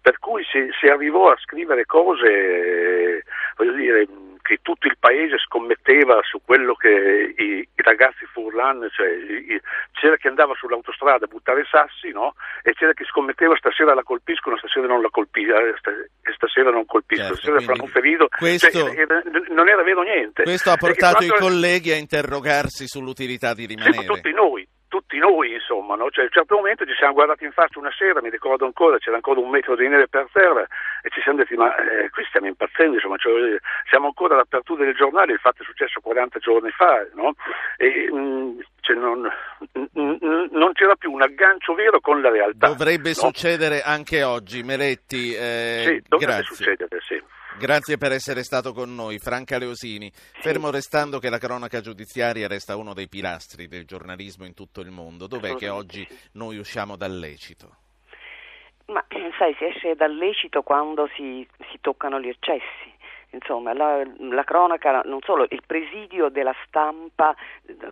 [0.00, 3.24] per cui si, si arrivò a scrivere cose,
[3.56, 4.06] voglio dire,
[4.50, 9.60] che tutto il paese scommetteva su quello che i, i ragazzi furlan, cioè i,
[9.92, 12.34] c'era chi andava sull'autostrada a buttare sassi, no?
[12.64, 15.74] E c'era chi scommetteva stasera la colpiscono, stasera non la colpiscono, eh,
[16.34, 20.42] stasera non colpiscono, certo, stasera fanno un ferito, questo, cioè, era, non era vero niente.
[20.42, 24.02] Questo ha portato i colleghi a interrogarsi sull'utilità di rimanere.
[24.02, 26.10] Sì, tutti noi, tutti noi insomma, no?
[26.10, 28.98] cioè, a un certo momento ci siamo guardati in faccia una sera, mi ricordo ancora,
[28.98, 30.66] c'era ancora un metro di neve per terra
[31.00, 33.56] e ci siamo detti ma eh, qui stiamo impazzendo, insomma, cioè,
[33.88, 37.34] siamo ancora all'apertura del giornale, il fatto è successo 40 giorni fa no?
[37.76, 39.20] e, mh, mm, cioè, non,
[39.72, 42.66] mh, non, c'era più un aggancio vero con la realtà.
[42.66, 45.32] Dovrebbe succedere anche oggi, Meletti.
[45.32, 46.54] Eh, sì, dovrebbe grazie.
[46.56, 47.22] succedere, sì.
[47.58, 50.10] Grazie per essere stato con noi, Franca Leosini.
[50.12, 54.90] Fermo restando che la cronaca giudiziaria resta uno dei pilastri del giornalismo in tutto il
[54.90, 57.76] mondo, dov'è che oggi noi usciamo dal lecito?
[58.86, 59.04] Ma
[59.38, 62.89] sai, si esce dal lecito quando si, si toccano gli eccessi
[63.30, 67.34] insomma, la, la, cronaca, non solo il presidio della stampa,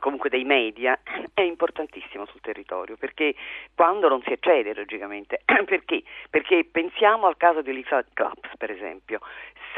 [0.00, 0.98] comunque dei media,
[1.34, 3.34] è importantissimo sul territorio, perché
[3.74, 6.02] quando non si eccede logicamente, perché?
[6.30, 9.20] Perché pensiamo al caso di Elisa Claps, per esempio,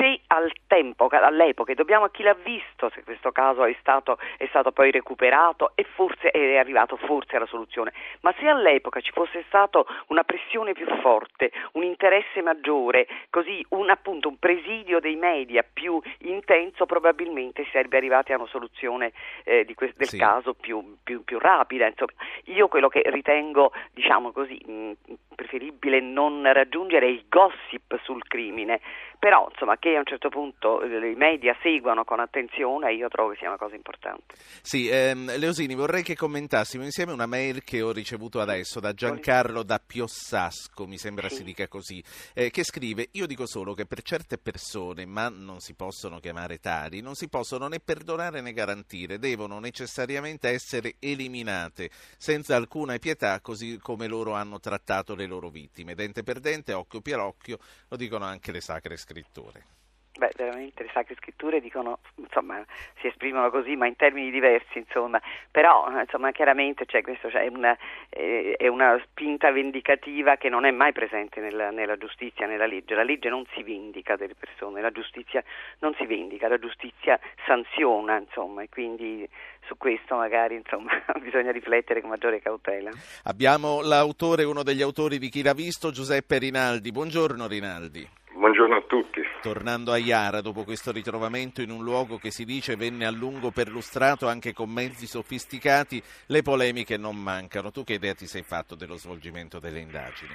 [0.00, 4.46] se al tempo, all'epoca, dobbiamo a chi l'ha visto se questo caso è stato, è
[4.46, 9.44] stato poi recuperato e forse è arrivato forse alla soluzione, ma se all'epoca ci fosse
[9.46, 15.62] stato una pressione più forte, un interesse maggiore, così un, appunto un presidio dei media
[15.70, 19.12] più intenso, probabilmente si sarebbe arrivati a una soluzione
[19.44, 20.18] eh, que- del sì.
[20.18, 21.86] caso più, più, più rapida.
[21.86, 22.12] Insomma,
[22.44, 24.92] io quello che ritengo, diciamo così, mh,
[25.34, 28.80] preferibile non raggiungere il gossip sul crimine,
[29.18, 33.36] però insomma che a un certo punto i media seguano con attenzione io trovo che
[33.38, 34.34] sia una cosa importante.
[34.62, 39.62] Sì, ehm, Leosini vorrei che commentassimo insieme una mail che ho ricevuto adesso da Giancarlo
[39.62, 41.36] da Piossasco, mi sembra sì.
[41.36, 42.02] si dica così,
[42.34, 46.58] eh, che scrive io dico solo che per certe persone, ma non si possono chiamare
[46.58, 53.40] tali, non si possono né perdonare né garantire, devono necessariamente essere eliminate senza alcuna pietà
[53.40, 57.96] così come loro hanno trattato le loro vittime, dente per dente, occhio per occhio, lo
[57.96, 59.79] dicono anche le sacre scritture.
[60.18, 62.62] Beh, veramente le sacre scritture dicono, insomma,
[63.00, 65.20] si esprimono così, ma in termini diversi, insomma.
[65.50, 67.76] Però, insomma, chiaramente c'è questo, cioè, una,
[68.08, 72.94] è una spinta vendicativa che non è mai presente nella, nella, giustizia, nella legge.
[72.94, 75.42] La legge non si vendica delle persone, la giustizia
[75.78, 79.26] non si vendica, la giustizia sanziona, insomma, e quindi
[79.66, 80.90] su questo magari, insomma,
[81.22, 82.90] bisogna riflettere con maggiore cautela.
[83.24, 86.90] Abbiamo l'autore, uno degli autori di Chi l'ha visto, Giuseppe Rinaldi.
[86.90, 88.18] Buongiorno Rinaldi.
[88.40, 89.20] Buongiorno a tutti.
[89.42, 93.50] Tornando a Iara, dopo questo ritrovamento in un luogo che si dice venne a lungo
[93.50, 97.70] perlustrato anche con mezzi sofisticati, le polemiche non mancano.
[97.70, 100.32] Tu che idea ti sei fatto dello svolgimento delle indagini?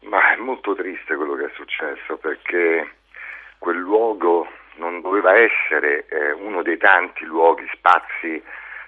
[0.00, 2.86] Ma è molto triste quello che è successo perché
[3.56, 8.42] quel luogo non doveva essere eh, uno dei tanti luoghi, spazi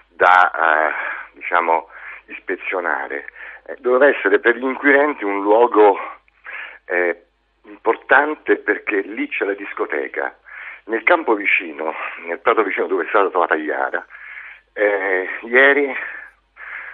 [0.07, 0.93] da eh,
[1.33, 1.87] diciamo,
[2.27, 3.25] ispezionare,
[3.65, 5.97] eh, doveva essere per gli inquirenti un luogo
[6.85, 7.25] eh,
[7.63, 10.37] importante perché lì c'è la discoteca.
[10.85, 11.93] Nel campo vicino,
[12.25, 14.05] nel prato vicino dove è stata trovata Iara,
[14.73, 15.95] eh, ieri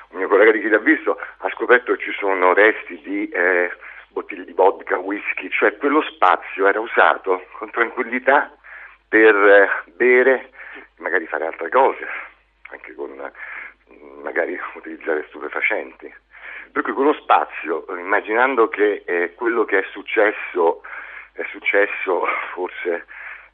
[0.10, 3.72] un mio collega di chi l'ha visto ha scoperto che ci sono resti di eh,
[4.10, 8.52] bottiglie di vodka, whisky, cioè quello spazio era usato con tranquillità
[9.08, 10.52] per eh, bere,
[10.98, 12.08] magari fare altre cose,
[12.70, 13.32] anche con
[14.22, 16.14] magari utilizzare stupefacenti.
[16.72, 20.82] Per cui quello spazio, immaginando che eh, quello che è successo
[21.38, 23.06] è successo, forse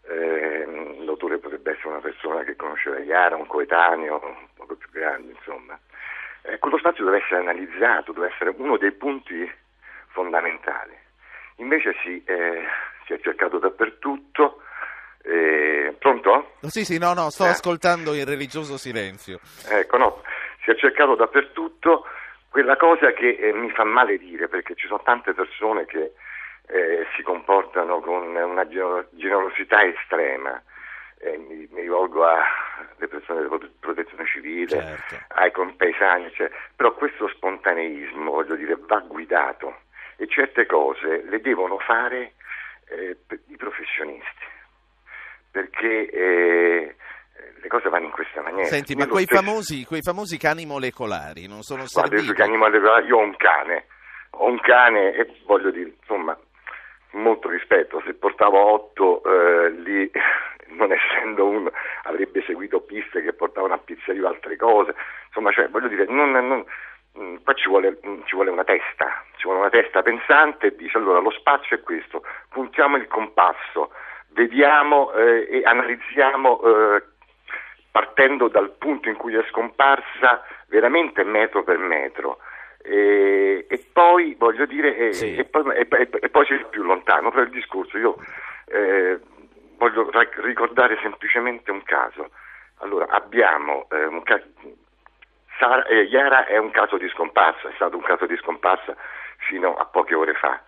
[0.08, 5.34] eh, l'autore potrebbe essere una persona che conosceva Iara, un coetaneo, un poco più grande,
[5.34, 5.78] insomma.
[6.43, 9.49] Eh, quello spazio deve essere analizzato, deve essere uno dei punti
[10.08, 10.95] fondamentali.
[11.58, 12.63] Invece si, eh,
[13.06, 14.62] si è cercato dappertutto.
[15.26, 16.56] Eh, pronto?
[16.62, 17.49] Oh, sì, sì, no, no, sto eh.
[17.49, 19.39] ascoltando in religioso silenzio.
[19.69, 20.21] Ecco, no,
[20.63, 22.06] si è cercato dappertutto
[22.54, 26.13] quella cosa che eh, mi fa male dire, perché ci sono tante persone che
[26.68, 28.68] eh, si comportano con una
[29.10, 30.62] generosità estrema.
[31.18, 35.16] Eh, mi, mi, rivolgo alle persone della protezione civile, certo.
[35.30, 39.76] ai compaesani, cioè, però questo spontaneismo, voglio dire, va guidato
[40.18, 42.34] e certe cose le devono fare
[42.89, 44.46] eh, i professionisti,
[45.50, 46.96] perché eh,
[47.62, 48.67] le cose vanno in questa maniera.
[48.67, 49.41] Senti, ma quei, stesso...
[49.41, 52.38] famosi, quei, famosi, cani molecolari non sono Guarda, serviti?
[52.38, 53.86] cani molecolari, io ho un cane,
[54.32, 56.38] ho un cane e voglio dire, insomma,
[57.12, 60.12] molto rispetto, se portavo otto eh, lì,
[60.76, 61.72] non essendo uno,
[62.04, 64.93] avrebbe seguito piste che portavano a pizzeria o altre cose,
[65.28, 66.65] insomma, cioè, voglio dire, non, non,
[67.17, 70.76] mm, qua ci vuole, mm, ci vuole, una testa, ci vuole una testa pensante e
[70.76, 73.91] dice allora lo spazio è questo, puntiamo il compasso,
[74.30, 77.04] vediamo eh, e analizziamo eh,
[77.94, 82.40] partendo dal punto in cui è scomparsa veramente metro per metro.
[82.82, 85.36] E, e poi voglio dire, e, sì.
[85.36, 88.00] e, poi, e, poi, si è più lontano per il discorso.
[88.00, 88.16] Io
[88.66, 89.20] eh,
[89.78, 90.10] voglio
[90.42, 92.32] ricordare semplicemente un caso.
[92.80, 94.44] Allora, abbiamo eh, un caso.
[95.60, 98.96] Sara, eh, Iara è un caso di scomparsa, è stato un caso di scomparsa
[99.48, 100.60] fino a poche ore fa.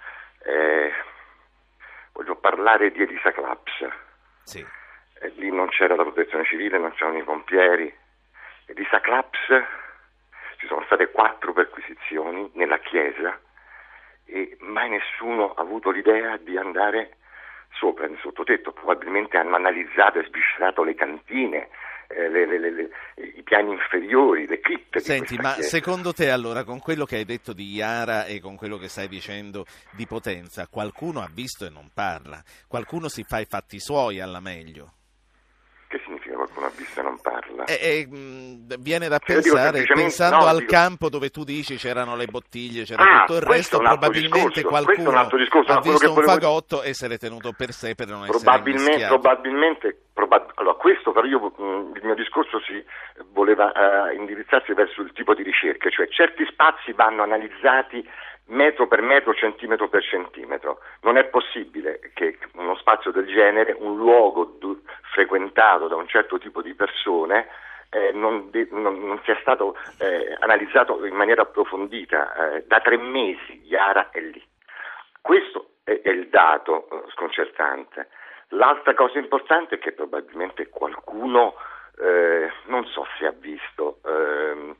[0.44, 0.94] Eh,
[2.14, 3.88] voglio parlare di Elisa Claps.
[4.44, 4.84] Sì
[5.20, 7.94] e lì non c'era la protezione civile, non c'erano i pompieri.
[8.66, 9.48] E di Saclaps
[10.58, 13.40] ci sono state quattro perquisizioni nella chiesa
[14.26, 17.18] e mai nessuno ha avuto l'idea di andare
[17.72, 21.70] sopra nel sottotetto, probabilmente hanno analizzato e sviscerato le cantine,
[22.08, 25.00] eh, le, le, le, i piani inferiori, le cripte.
[25.00, 25.70] Senti, ma chiesa.
[25.70, 29.08] secondo te allora con quello che hai detto di Iara e con quello che stai
[29.08, 32.42] dicendo di Potenza, qualcuno ha visto e non parla?
[32.68, 34.94] Qualcuno si fa i fatti suoi alla meglio?
[36.36, 37.64] Qualcuno ha visto e non parla.
[37.66, 40.72] E, e, mh, viene da cioè, pensare, pensando no, al dico...
[40.72, 44.68] campo dove tu dici c'erano le bottiglie, c'era ah, tutto il resto, probabilmente discorso.
[44.68, 49.08] qualcuno ha visto un fagotto e se l'è tenuto per sé per non probabilmente, essere
[49.08, 51.54] Probabilmente, probab- allora, questo però io,
[51.96, 52.84] il mio discorso si
[53.32, 58.08] voleva uh, indirizzarsi verso il tipo di ricerche, cioè certi spazi vanno analizzati
[58.48, 60.80] metro per metro, centimetro per centimetro.
[61.02, 64.82] Non è possibile che uno spazio del genere, un luogo du-
[65.14, 67.48] frequentato da un certo tipo di persone,
[67.90, 72.56] eh, non, de- non, non, sia stato eh, analizzato in maniera approfondita.
[72.56, 74.44] Eh, da tre mesi Yara è lì.
[75.22, 78.10] Questo è, è il dato eh, sconcertante.
[78.50, 81.56] L'altra cosa importante è che probabilmente qualcuno,
[82.00, 84.76] eh, non so se ha visto, ehm,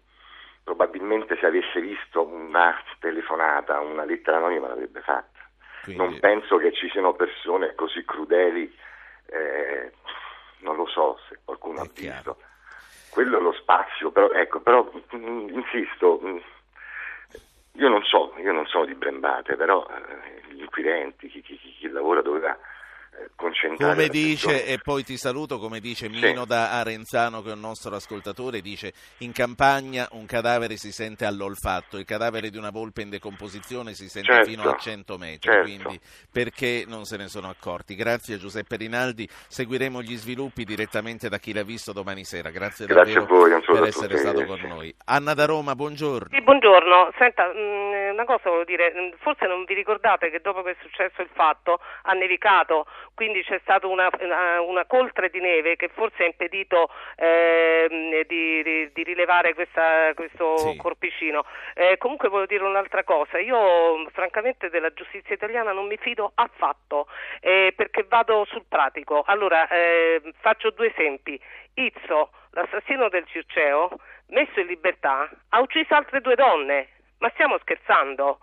[0.66, 5.40] probabilmente se avesse visto una telefonata, una lettera anonima l'avrebbe fatta.
[5.84, 6.04] Quindi...
[6.04, 8.76] Non penso che ci siano persone così crudeli,
[9.28, 9.92] eh,
[10.62, 12.38] non lo so se qualcuno ha visto.
[13.12, 16.38] Quello è lo spazio, però, ecco, però mh, mm, insisto, mh, mm,
[17.74, 21.76] io non so, io non sono di Brembate, però eh, gli inquirenti, chi, chi, chi,
[21.78, 22.58] chi lavora doveva
[23.36, 26.48] concentrare Come dice, e poi ti saluto, come dice Mino Sì.
[26.48, 31.98] da Arenzano, che è un nostro ascoltatore, dice in campagna un cadavere si sente all'olfatto,
[31.98, 35.62] il cadavere di una volpe in decomposizione si sente Certo, fino a 100 metri, certo.
[35.62, 36.00] quindi
[36.32, 37.96] perché non se ne sono accorti?
[37.96, 42.86] Grazie a Giuseppe Rinaldi, seguiremo gli sviluppi direttamente da chi l'ha visto domani sera, grazie,
[42.86, 44.94] Grazie davvero a voi, per essere tutti, stato con noi.
[45.06, 46.30] Anna da Roma, buongiorno.
[46.32, 47.12] Sì, buongiorno.
[47.18, 50.76] Senta, mh, una cosa volevo dire, mh, forse non vi ricordate che dopo che è
[50.82, 55.90] successo il fatto ha nevicato, quindi c'è stata una, una- una coltre di neve che
[55.90, 60.78] forse ha impedito ehm, di, di- di rilevare questa- questo Sì.
[60.78, 61.46] corpicino.
[61.74, 67.08] Eh, comunque volevo dire un'altra cosa, io francamente della giustizia italiana non mi fido affatto
[67.42, 69.24] eh, perché vado sul pratico.
[69.28, 71.40] Allora, eh, faccio due esempi.
[71.76, 73.90] Izzo, l'assassino del Circeo,
[74.30, 76.90] messo in libertà, ha ucciso altre due donne.
[77.20, 78.40] Ma stiamo scherzando?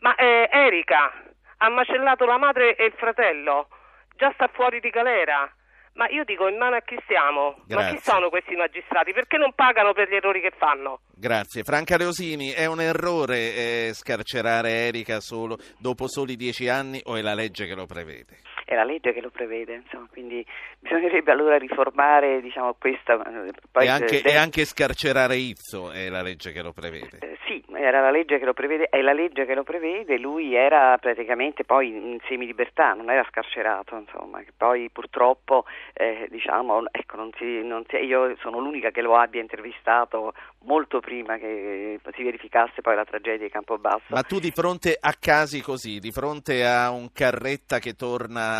[0.00, 1.12] Ma eh, Erika
[1.58, 3.68] ha macellato la madre e il fratello,
[4.16, 5.50] già sta fuori di galera.
[5.94, 7.56] Ma io dico, in mano a chi siamo?
[7.56, 7.96] Ma Grazie.
[7.96, 9.14] chi sono questi magistrati?
[9.14, 11.00] Perché non pagano per gli errori che fanno?
[11.14, 11.62] Grazie.
[11.62, 17.22] Franca Leosini, è un errore eh, scarcerare Erika solo, dopo soli dieci anni o è
[17.22, 18.40] la legge che lo prevede?
[18.68, 20.44] È la legge che lo prevede, insomma, quindi
[20.80, 23.14] bisognerebbe allora riformare diciamo, questa.
[23.46, 23.52] eh,
[23.84, 27.18] e, anche, eh, e anche scarcerare Izzo è la legge che lo prevede.
[27.20, 30.56] Eh, Sì, era la legge che lo prevede, è la legge che lo prevede, lui
[30.56, 37.30] era praticamente poi in semilibertà, non era scarcerato, insomma, poi purtroppo eh, diciamo, ecco, non
[37.38, 42.82] si, non si- io sono l'unica che lo abbia intervistato molto prima che si verificasse
[42.82, 44.06] poi la tragedia di Campobasso.
[44.08, 48.55] Ma tu di fronte a casi così, di fronte a un carretta che torna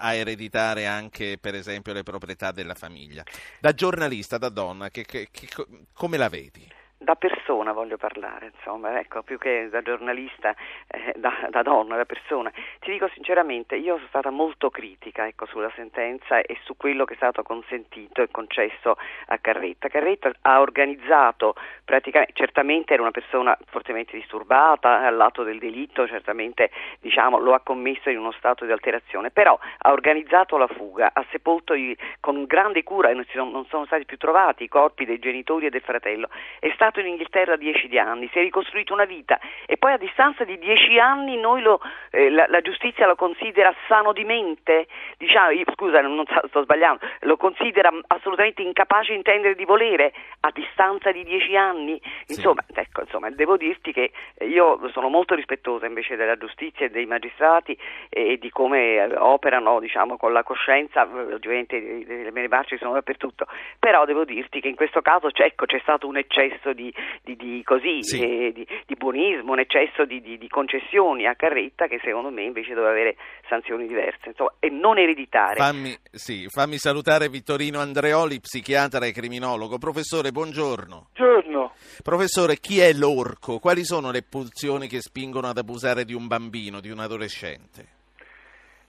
[0.00, 3.22] a ereditare anche per esempio le proprietà della famiglia,
[3.60, 5.48] da giornalista, da donna, che- che- che-
[5.92, 6.66] come la vedi?
[6.98, 10.54] Da persona voglio parlare, insomma, ecco, più che da giornalista,
[10.88, 12.50] eh, da, da donna, da persona.
[12.80, 17.14] Ti dico sinceramente, io sono stata molto critica ecco, sulla sentenza e su quello che
[17.14, 18.96] è stato consentito e concesso
[19.26, 19.88] a Carretta.
[19.88, 26.70] Carretta ha organizzato praticamente, certamente era una persona fortemente disturbata, all'atto del delitto, certamente
[27.00, 31.24] diciamo, lo ha commesso in uno stato di alterazione, però ha organizzato la fuga, ha
[31.30, 35.20] sepolto i- con grande cura e non, non sono stati più trovati i corpi dei
[35.20, 36.28] genitori e del fratello.
[36.58, 40.44] È stato in Inghilterra dieci anni, si è ricostruito una vita e poi a distanza
[40.44, 41.80] di dieci anni noi lo,
[42.10, 44.86] eh, la, la giustizia lo considera sano di mente,
[45.16, 50.12] diciamo, io- scusa, non, sto- sto sbagliando, lo considera assolutamente incapace di intendere di volere
[50.40, 52.00] a distanza di dieci anni.
[52.28, 57.06] Insomma, ecco, insomma, devo dirti che io sono molto rispettosa invece della giustizia e dei
[57.06, 57.76] magistrati
[58.08, 62.92] e di come eh, operano, diciamo, con la coscienza, eh, ovviamente le mie marce sono
[62.92, 63.46] dappertutto,
[63.78, 67.36] però devo dirti che in questo caso c'è, ecco, c'è stato un eccesso di, di-
[67.36, 68.20] di così, Sì.
[68.22, 72.42] eh, di, di buonismo, un eccesso di, di- di concessioni a Carretta che secondo me
[72.42, 73.16] invece doveva avere
[73.48, 75.56] sanzioni diverse insomma, e non ereditare.
[75.56, 79.78] Fammi, sì, fammi salutare Vittorino Andreoli, psichiatra e criminologo.
[79.78, 81.08] Professore, buongiorno.
[81.16, 81.72] Buongiorno.
[82.02, 83.58] Professore, chi è l'orco?
[83.58, 87.96] Quali sono le pulsioni che spingono ad abusare di un bambino, di un adolescente?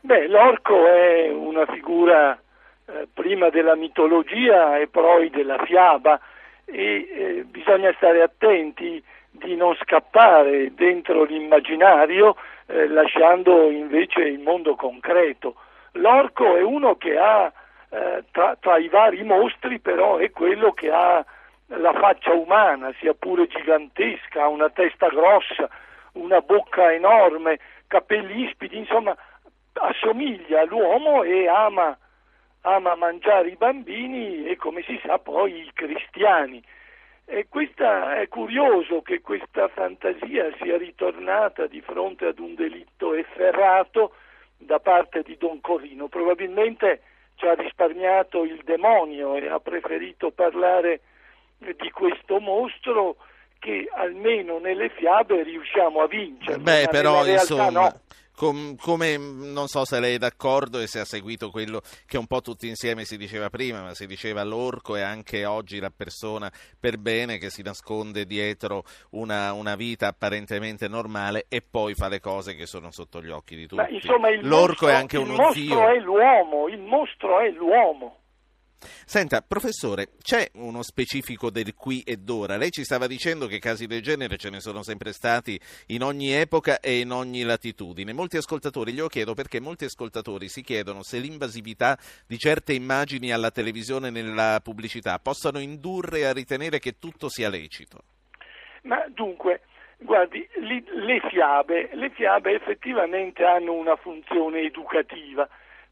[0.02, 2.40] Beh, l'orco è una figura
[2.86, 6.20] eh, prima della mitologia e poi della fiaba
[6.72, 14.76] e eh, bisogna stare attenti di non scappare dentro l'immaginario eh, lasciando invece il mondo
[14.76, 15.56] concreto.
[15.94, 17.52] L'orco è uno che ha
[17.90, 21.26] eh, tra, tra i vari mostri però è quello che ha
[21.68, 25.70] la faccia umana, sia pure gigantesca, ha una testa grossa,
[26.14, 29.16] una bocca enorme, capelli ispidi, insomma
[29.74, 31.98] assomiglia all'uomo e ama,
[32.76, 36.64] ama mangiare i bambini e come si sa poi i cristiani.
[37.26, 44.14] E questa, è curioso che questa fantasia sia ritornata di fronte ad un delitto efferrato
[44.58, 46.08] da parte di Don Corrino.
[46.08, 47.02] Probabilmente
[47.36, 51.02] ci ha risparmiato il demonio e ha preferito parlare
[51.58, 53.18] di questo mostro
[53.60, 56.58] che almeno nelle fiabe riusciamo a vincere.
[56.58, 57.94] Beh, però insomma, no.
[58.40, 62.26] Com- come non so se lei è d'accordo e se ha seguito quello che un
[62.26, 66.50] po' tutti insieme si diceva prima, ma si diceva l'orco è anche oggi la persona
[66.80, 72.22] per bene che si nasconde dietro una, una vita apparentemente normale e poi fa le
[72.22, 73.82] cose che sono sotto gli occhi di tutti.
[73.82, 75.90] Ma insomma il L'orco mostro, è anche il uno mostro zio.
[75.90, 78.20] è l'uomo, il mostro è l'uomo.
[79.06, 82.56] Senta, professore, c'è uno specifico del qui e d'ora?
[82.56, 86.34] Lei ci stava dicendo che casi del genere ce ne sono sempre stati in ogni
[86.34, 88.14] epoca e in ogni latitudine.
[88.14, 93.52] Molti ascoltatori, glielo chiedo perché molti ascoltatori si chiedono se l'invasività di certe immagini alla
[93.52, 98.04] televisione nella pubblicità possano indurre a ritenere che tutto sia lecito.
[98.84, 99.62] Ma dunque,
[99.98, 105.48] guardi, le fiabe, le fiabe effettivamente hanno una funzione educativa,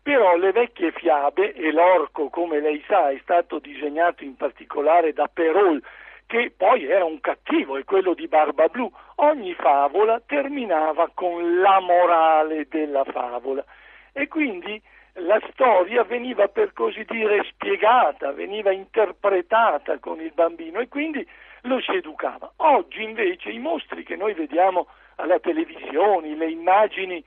[0.07, 5.27] però le vecchie fiabe, e l'orco come lei sa è stato disegnato in particolare da
[5.27, 5.85] Perrault,
[6.27, 11.81] che poi era un cattivo, è quello di Barba Blu, ogni favola terminava con la
[11.81, 13.65] morale della favola
[14.13, 14.81] e quindi
[15.15, 21.27] la storia veniva per così dire spiegata, veniva interpretata con il bambino e quindi
[21.63, 22.49] lo si educava.
[22.57, 27.21] Oggi invece i mostri che noi vediamo alla televisione, le immagini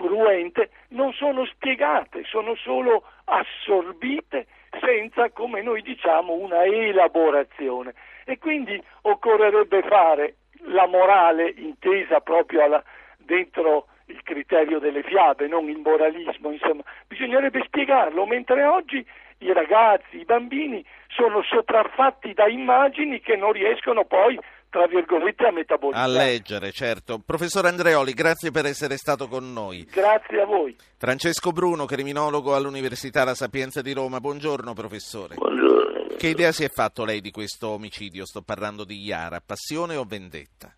[0.00, 4.46] cruente, non sono spiegate, sono solo assorbite
[4.80, 7.94] senza, come noi diciamo, una elaborazione.
[8.24, 12.82] E quindi occorrerebbe fare la morale intesa proprio alla,
[13.18, 19.06] dentro il criterio delle fiabe, non il moralismo, insomma, bisognerebbe spiegarlo, mentre oggi
[19.38, 24.38] i ragazzi, i bambini sono sopraffatti da immagini che non riescono poi
[24.70, 26.04] tra virgolette a metabolizzare.
[26.04, 27.18] A leggere, certo.
[27.18, 29.84] Professor Andreoli, grazie per essere stato con noi.
[29.90, 30.76] Grazie a voi.
[30.96, 34.20] Francesco Bruno, criminologo all'Università La Sapienza di Roma.
[34.20, 35.34] Buongiorno professore.
[35.34, 36.06] Buongiorno.
[36.16, 38.24] Che idea si è fatto lei di questo omicidio?
[38.24, 40.72] Sto parlando di Iara, passione o vendetta?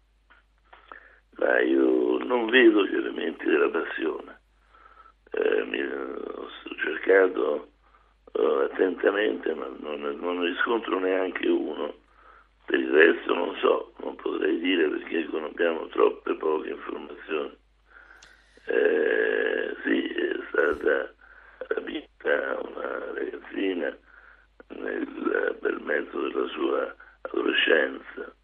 [1.37, 4.41] Ma io non vedo gli elementi della passione.
[5.33, 7.69] Eh, mi, ho cercato
[8.33, 11.93] uh, attentamente, ma non, non ne riscontro neanche uno.
[12.73, 17.55] Per il resto non so, non potrei dire perché abbiamo troppe poche informazioni.
[18.65, 21.15] Eh, sì, è stata
[21.69, 23.95] rapita una ragazzina
[24.69, 28.35] nel bel mezzo della sua adolescenza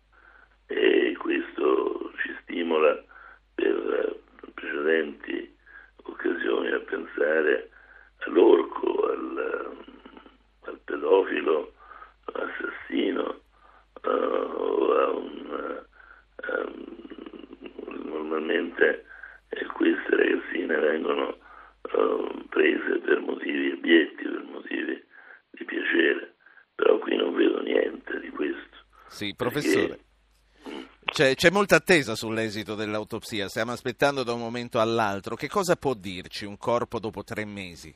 [0.66, 3.02] e questo ci stimola
[3.54, 4.20] per
[4.52, 5.56] precedenti
[6.02, 7.70] occasioni a pensare
[8.26, 9.76] all'orco, al,
[10.64, 11.72] al pedofilo
[12.34, 13.40] assassino
[14.02, 15.84] uh, a un,
[16.36, 16.72] uh,
[18.08, 19.04] normalmente
[19.48, 21.36] eh, queste ragazzine vengono
[21.92, 25.04] uh, prese per motivi abietti, per motivi
[25.50, 26.34] di piacere,
[26.74, 28.76] però qui non vedo niente di questo.
[29.18, 29.98] Sì, professore.
[31.04, 35.34] C'è, c'è, molta attesa sull'esito dell'autopsia, stiamo aspettando da un momento all'altro.
[35.34, 37.92] Che cosa può dirci un corpo dopo tre mesi?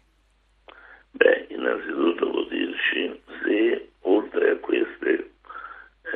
[1.13, 5.35] Beh, innanzitutto può dirci se oltre a queste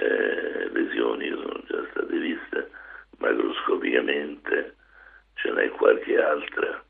[0.00, 2.70] eh, lesioni che sono già state viste
[3.18, 4.74] macroscopicamente
[5.34, 6.84] ce n'è qualche altra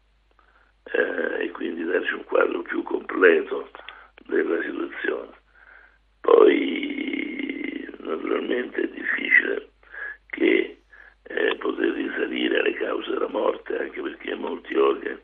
[0.85, 3.71] eh, e quindi darci un quadro più completo
[4.25, 5.35] della situazione.
[6.23, 6.97] Poi
[8.07, 9.71] naturalmente è difficile
[10.29, 10.81] che
[11.23, 15.21] eh, poter risalire alle cause della morte anche perché molti organi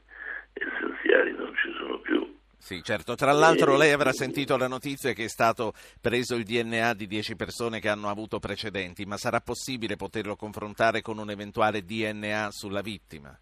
[0.55, 2.37] essenziali non ci sono più.
[2.59, 3.15] Sì, certo.
[3.15, 7.37] Tra l'altro lei avrà sentito la notizia che è stato preso il DNA di 10
[7.37, 12.83] persone che hanno avuto precedenti, ma sarà possibile poterlo confrontare con un eventuale DNA sulla
[12.83, 13.35] vittima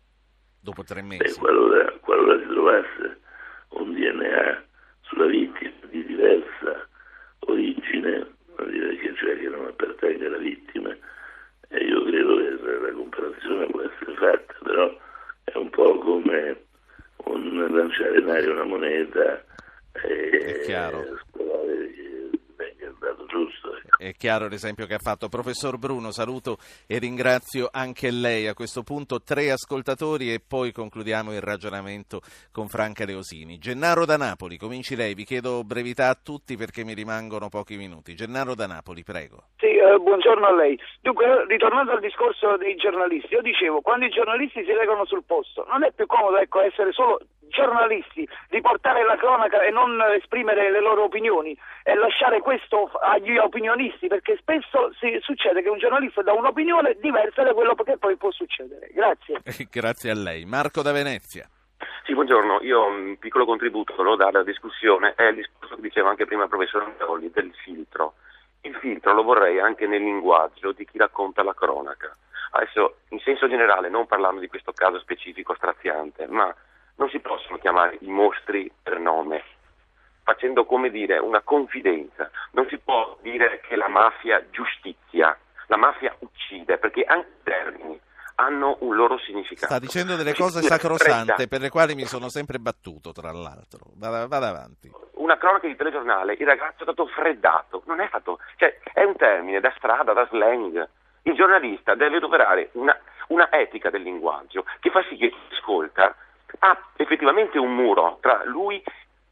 [0.61, 1.35] dopo tre mesi?
[1.35, 3.21] Beh, qualora, qualora si trovasse
[3.71, 4.65] un DNA
[5.01, 6.89] sulla vittima di diversa
[7.41, 10.97] origine, vuol dire che, cioè, che non appartenga alla vittima,
[11.71, 12.51] e io credo che
[12.87, 14.97] la comparazione può essere fatta, però
[15.43, 16.69] è un po' come
[17.25, 19.45] un lanciare in aria una moneta
[19.93, 21.03] e è chiaro.
[21.29, 23.77] sperare che venga il dato giusto.
[23.77, 23.97] ecco.
[23.99, 25.31] È chiaro l'esempio che ha fatto.
[25.31, 28.49] Professor Bruno, saluto e ringrazio anche lei.
[28.49, 32.21] A questo punto tre ascoltatori e poi concludiamo il ragionamento
[32.53, 33.57] con Franca Leosini.
[33.57, 38.15] Gennaro da Napoli, cominci lei, vi chiedo brevità a tutti perché mi rimangono pochi minuti.
[38.15, 39.45] Gennaro da Napoli, prego.
[39.57, 40.79] Sì, eh, buongiorno a lei.
[41.01, 45.65] Dunque, ritornando al discorso dei giornalisti, io dicevo, quando i giornalisti si legano sul posto,
[45.67, 47.21] non è più comodo ecco, essere solo
[47.51, 54.09] giornalisti, riportare la cronaca e non esprimere le loro opinioni e lasciare questo agli opinionisti,
[54.09, 58.31] perché spesso si, succede che un giornalista dà un'opinione diversa da quello che poi può
[58.31, 58.89] succedere.
[58.93, 59.41] Grazie.
[59.71, 60.45] Grazie a lei.
[60.47, 61.49] Marco da Venezia.
[62.05, 62.61] Sì, buongiorno.
[62.63, 66.45] Io ho un piccolo contributo no, dalla discussione, è il discorso che diceva anche prima
[66.45, 68.15] il professor Andreoli del filtro.
[68.63, 72.15] Il filtro lo vorrei anche nel linguaggio di chi racconta la cronaca.
[72.53, 76.55] Adesso, in senso generale, non parlando di questo caso specifico straziante, ma
[77.01, 79.43] non si possono chiamare i mostri per nome,
[80.23, 82.31] facendo come dire una confidenza.
[82.53, 85.37] Non si può dire che la mafia giustizia,
[85.67, 87.99] la mafia uccide, perché anche i termini
[88.35, 89.67] hanno un loro significato.
[89.67, 93.93] Sta dicendo delle cose sacrosante per le quali mi sono sempre battuto, tra l'altro.
[93.97, 94.91] Vada, vada avanti.
[95.15, 99.17] Una cronaca di telegiornale, il ragazzo è stato freddato, non è stato, cioè è un
[99.17, 100.87] termine da strada, da slang.
[101.23, 102.99] Il giornalista deve adoperare una,
[103.29, 106.15] una etica del linguaggio che fa sì che chi ascolta
[106.61, 108.83] ha effettivamente un muro tra lui,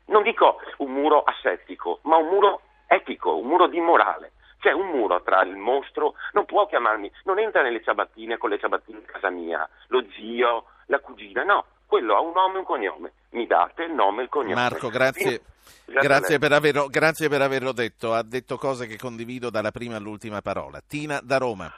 [0.06, 4.32] non dico un muro assettico, ma un muro etico, un muro di morale.
[4.60, 8.58] C'è un muro tra il mostro, non può chiamarmi, non entra nelle ciabattine con le
[8.58, 11.64] ciabattine in casa mia, lo zio, la cugina, no.
[11.86, 14.54] quello ha un nome e un cognome, mi date il nome e il cognome.
[14.54, 15.42] Marco, grazie.
[15.84, 20.42] Grazie per, averlo, grazie per, averlo, detto, ha detto cose che condivido dalla prima all'ultima
[20.42, 20.82] parola.
[20.86, 21.72] Tina da Roma.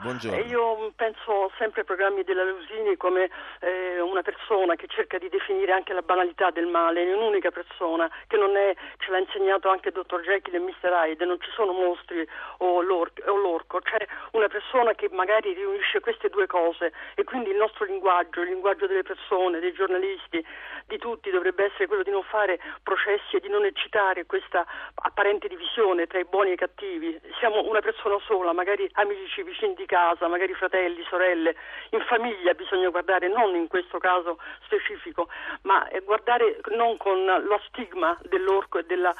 [0.00, 0.44] Buongiorno.
[0.44, 3.28] Io penso sempre ai programmi della Lusini come
[3.58, 8.08] eh, una persona che cerca di definire anche la banalità del male, è un'unica persona
[8.28, 10.92] che non è, ce l'ha insegnato anche il dottor Jekyll e Mr.
[10.92, 12.24] Hyde, non ci sono mostri
[12.58, 17.50] o, l'or- o l'orco, c'è una persona che magari riunisce queste due cose e quindi
[17.50, 20.46] il nostro linguaggio, il linguaggio delle persone, dei giornalisti,
[20.86, 25.48] di tutti dovrebbe essere quello di non fare processi e di non eccitare questa apparente
[25.48, 27.20] divisione tra i buoni e i cattivi.
[27.40, 31.56] Siamo una persona sola, magari amici, vicini di casa, magari fratelli, sorelle,
[31.90, 35.28] in famiglia bisogna guardare non in questo caso specifico,
[35.62, 39.14] ma guardare non con lo stigma dell'orco e della,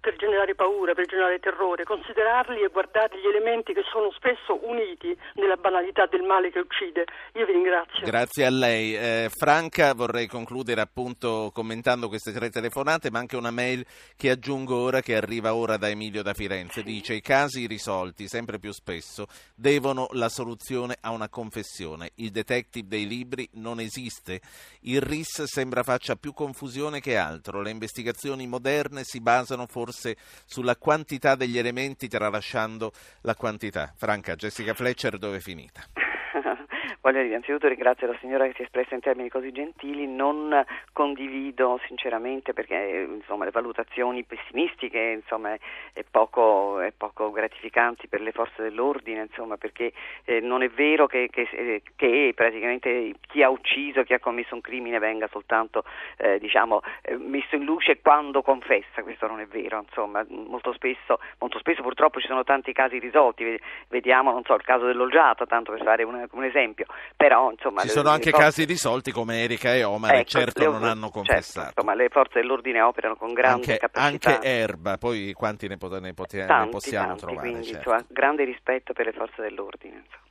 [0.00, 5.16] per generare paura, per generare terrore, considerarli e guardare gli elementi che sono spesso uniti
[5.34, 7.06] nella banalità del male che uccide.
[7.34, 8.04] Io vi ringrazio.
[8.04, 8.96] Grazie a lei.
[8.96, 13.86] Eh, Franca, vorrei concludere appunto commentando queste tre telefonate, ma anche una mail
[14.16, 16.82] che aggiungo ora che arriva ora da Emilio da Firenze.
[16.82, 22.12] Dice i casi risolti sempre più spesso devono la soluzione a una confessione.
[22.16, 24.40] Il detective dei libri non esiste.
[24.80, 27.60] Il RIS sembra faccia più confusione che altro.
[27.60, 32.92] Le investigazioni moderne si basano forse sulla quantità degli elementi tralasciando
[33.22, 33.92] la quantità.
[33.96, 35.82] Franca, Jessica Fletcher dove è finita?
[37.00, 41.80] Voglio innanzitutto ringraziare la signora che si è espressa in termini così gentili, non condivido
[41.86, 45.54] sinceramente perché insomma, le valutazioni pessimistiche insomma,
[45.92, 49.92] è, poco, è, poco, gratificanti per le forze dell'ordine, insomma, perché
[50.24, 54.54] eh, non è vero che, che, eh, che, praticamente chi ha ucciso, chi ha commesso
[54.54, 55.84] un crimine venga soltanto
[56.16, 59.84] eh, diciamo, eh, messo in luce quando confessa, questo non è vero,
[60.28, 65.46] molto, spesso, molto spesso purtroppo ci sono tanti casi risolti, vediamo so, il caso dell'Olgiata,
[65.46, 66.79] tanto per fare un, un esempio,
[67.16, 67.82] però insomma...
[67.82, 71.66] Ci sono anche le casi risolti come Erika e Omar ecco, certo non hanno confessato.
[71.66, 74.30] Certo, insomma le forze dell'ordine operano con grande anche, capacità.
[74.34, 77.48] Anche Erba, poi quanti ne, pot- ne, pot- tanti, ne possiamo tanti, trovare?
[77.48, 77.90] Quindi, certo.
[77.90, 79.96] insomma, grande rispetto per le forze dell'ordine.
[79.96, 80.28] Insomma.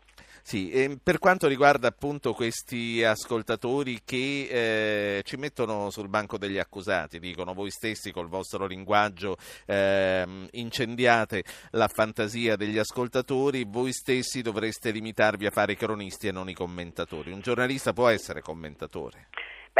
[0.49, 6.57] Sì, e per quanto riguarda appunto questi ascoltatori che eh, ci mettono sul banco degli
[6.57, 9.37] accusati, dicono voi stessi col vostro linguaggio
[9.67, 11.43] eh, incendiate
[11.73, 16.55] la fantasia degli ascoltatori, voi stessi dovreste limitarvi a fare i cronisti e non i
[16.55, 17.31] commentatori.
[17.31, 19.27] Un giornalista può essere commentatore.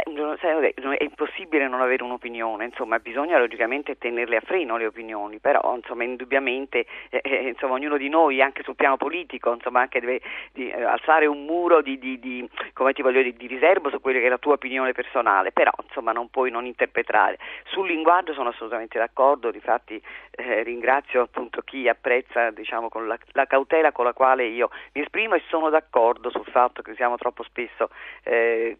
[0.05, 5.75] Beh, è impossibile non avere un'opinione, insomma, bisogna logicamente tenerle a freno le opinioni, però
[5.75, 10.21] insomma, indubbiamente eh, eh, insomma, ognuno di noi, anche sul piano politico, insomma, anche deve
[10.53, 12.49] di, eh, alzare un muro di, di, di,
[13.11, 16.51] dire, di, riservo su quella che è la tua opinione personale, però insomma, non puoi
[16.51, 17.37] non interpretare.
[17.65, 23.45] Sul linguaggio sono assolutamente d'accordo, difatti eh, ringrazio appunto chi apprezza diciamo, con la, la,
[23.45, 27.43] cautela con la quale io mi esprimo e sono d'accordo sul fatto che usiamo troppo
[27.43, 27.89] spesso
[28.23, 28.77] eh,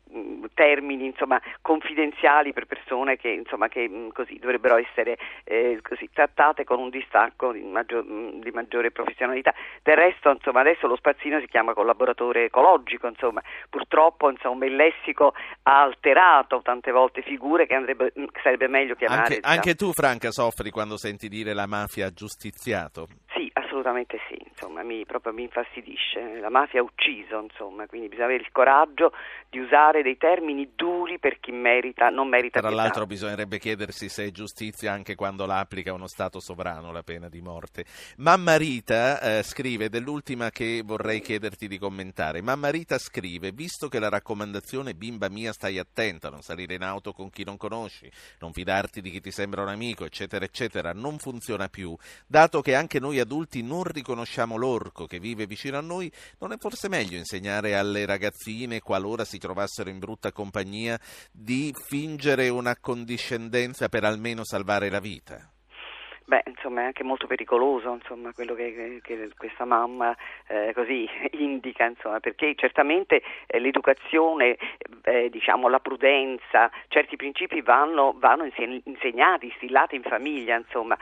[0.54, 6.64] termini insomma, confidenziali per persone che, insomma, che mh, così, dovrebbero essere eh, così, trattate
[6.64, 9.54] con un distacco di, maggior, mh, di, maggiore professionalità.
[9.84, 15.34] Del resto insomma, adesso lo spazzino si chiama collaboratore ecologico, insomma, purtroppo insomma, il lessico
[15.64, 19.22] ha alterato tante volte figure che, andrebbe, mh, sarebbe meglio chiamare.
[19.22, 19.54] Anche, diciamo.
[19.54, 23.08] anche tu Franca soffri quando senti dire la mafia ha giustiziato?
[23.70, 26.40] Assolutamente sì, insomma, mi, proprio mi infastidisce.
[26.40, 29.12] La mafia ha ucciso, insomma, quindi bisogna avere il coraggio
[29.48, 32.84] di usare dei termini duri per chi merita, non merita Tra pietà.
[32.84, 37.30] l'altro bisognerebbe chiedersi se è giustizia anche quando la applica uno Stato sovrano la pena
[37.30, 37.86] di morte.
[38.18, 44.00] Mamma Rita eh, scrive, dell'ultima che vorrei chiederti di commentare, Mamma Rita scrive, visto che
[44.00, 48.10] la raccomandazione bimba mia stai attenta, non salire in auto con chi non conosci,
[48.40, 51.96] non fidarti di chi ti sembra un amico, eccetera, eccetera, non funziona più,
[52.26, 56.58] dato che anche noi adulti non riconosciamo l'orco che vive vicino a noi, non è
[56.58, 61.00] forse meglio insegnare alle ragazzine, qualora si trovassero in brutta compagnia,
[61.32, 65.52] di fingere una condiscendenza per almeno salvare la vita?
[66.30, 71.10] Beh, insomma, è anche molto pericoloso insomma, quello che, che questa mamma eh, così
[71.42, 74.56] indica, insomma, perché certamente eh, l'educazione,
[75.06, 78.48] eh, diciamo, la prudenza, certi principi vanno, vanno
[78.84, 80.96] insegnati, instillati in famiglia, insomma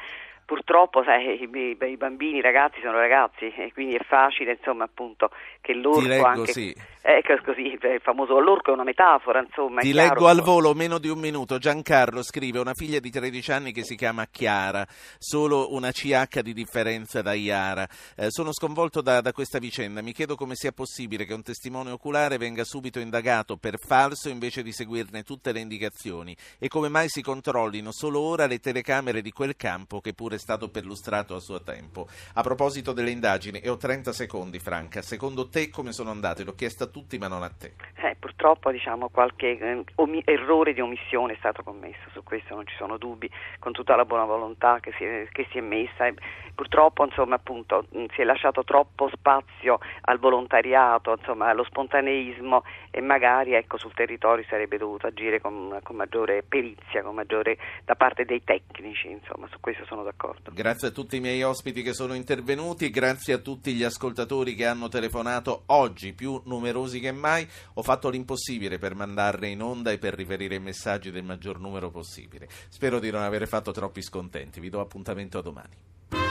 [0.48, 5.30] purtroppo sai, i, i, bambini, i ragazzi sono ragazzi e quindi è facile insomma appunto
[5.60, 6.76] che l'orco Ti leggo, anche sì.
[7.02, 11.00] ecco così il famoso l'orco è una metafora insomma ti chiaro, leggo al volo meno
[11.00, 11.58] di un minuto.
[11.58, 14.88] Giancarlo scrive una figlia di 13 anni che si chiama Chiara.
[15.18, 17.86] Solo una CH di differenza da Iara.
[18.16, 20.02] Eh, sono sconvolto da, da questa vicenda.
[20.02, 24.64] Mi chiedo come sia possibile che un testimone oculare venga subito indagato per falso invece
[24.64, 26.34] di seguirne tutte le indicazioni.
[26.58, 30.40] E come mai si controllino solo ora le telecamere di quel campo che pure sarebbe
[30.40, 32.08] stato perlustrato a suo tempo.
[32.36, 36.44] A proposito delle indagini, e ho 30 secondi, Franca, secondo te come sono andate?
[36.44, 37.74] L'ho chiesto a tutti, ma non a te.
[37.96, 42.66] Eh, purtroppo diciamo, qualche eh, omi- errore di omissione è stato commesso, su questo non
[42.66, 43.30] ci sono dubbi,
[43.60, 46.06] con tutta la buona volontà che si è, che si è messa.
[46.06, 46.14] E
[46.54, 53.54] purtroppo insomma, appunto, si è lasciato troppo spazio al volontariato, insomma, allo spontaneismo e magari
[53.54, 58.44] ecco, sul territorio sarebbe dovuto agire con, con maggiore perizia, con maggiore da parte dei
[58.44, 60.27] tecnici, insomma, su questo sono d'accordo.
[60.52, 64.66] Grazie a tutti i miei ospiti che sono intervenuti, grazie a tutti gli ascoltatori che
[64.66, 67.48] hanno telefonato oggi, più numerosi che mai.
[67.74, 71.90] Ho fatto l'impossibile per mandarne in onda e per riferire i messaggi del maggior numero
[71.92, 72.48] possibile.
[72.70, 74.60] Spero di non avere fatto troppi scontenti.
[74.60, 76.27] Vi do appuntamento a domani.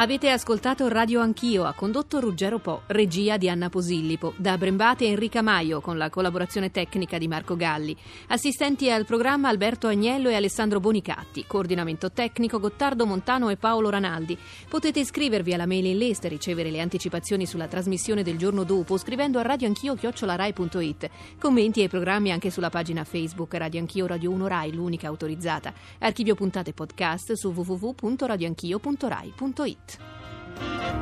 [0.00, 5.42] Avete ascoltato Radio Anch'io, ha condotto Ruggero Po, regia di Anna Posillipo, da Brembate Enrica
[5.42, 7.96] Maio con la collaborazione tecnica di Marco Galli,
[8.28, 14.38] assistenti al programma Alberto Agnello e Alessandro Bonicatti, coordinamento tecnico Gottardo Montano e Paolo Ranaldi.
[14.68, 19.40] Potete iscrivervi alla mailing list e ricevere le anticipazioni sulla trasmissione del giorno dopo scrivendo
[19.40, 21.10] a radioanchio.it.
[21.40, 25.74] Commenti e programmi anche sulla pagina Facebook Radio Anch'io Radio 1 Rai, l'unica autorizzata.
[25.98, 29.86] Archivio puntate podcast su www.radioanchio.rai.it.
[29.88, 30.98] Night.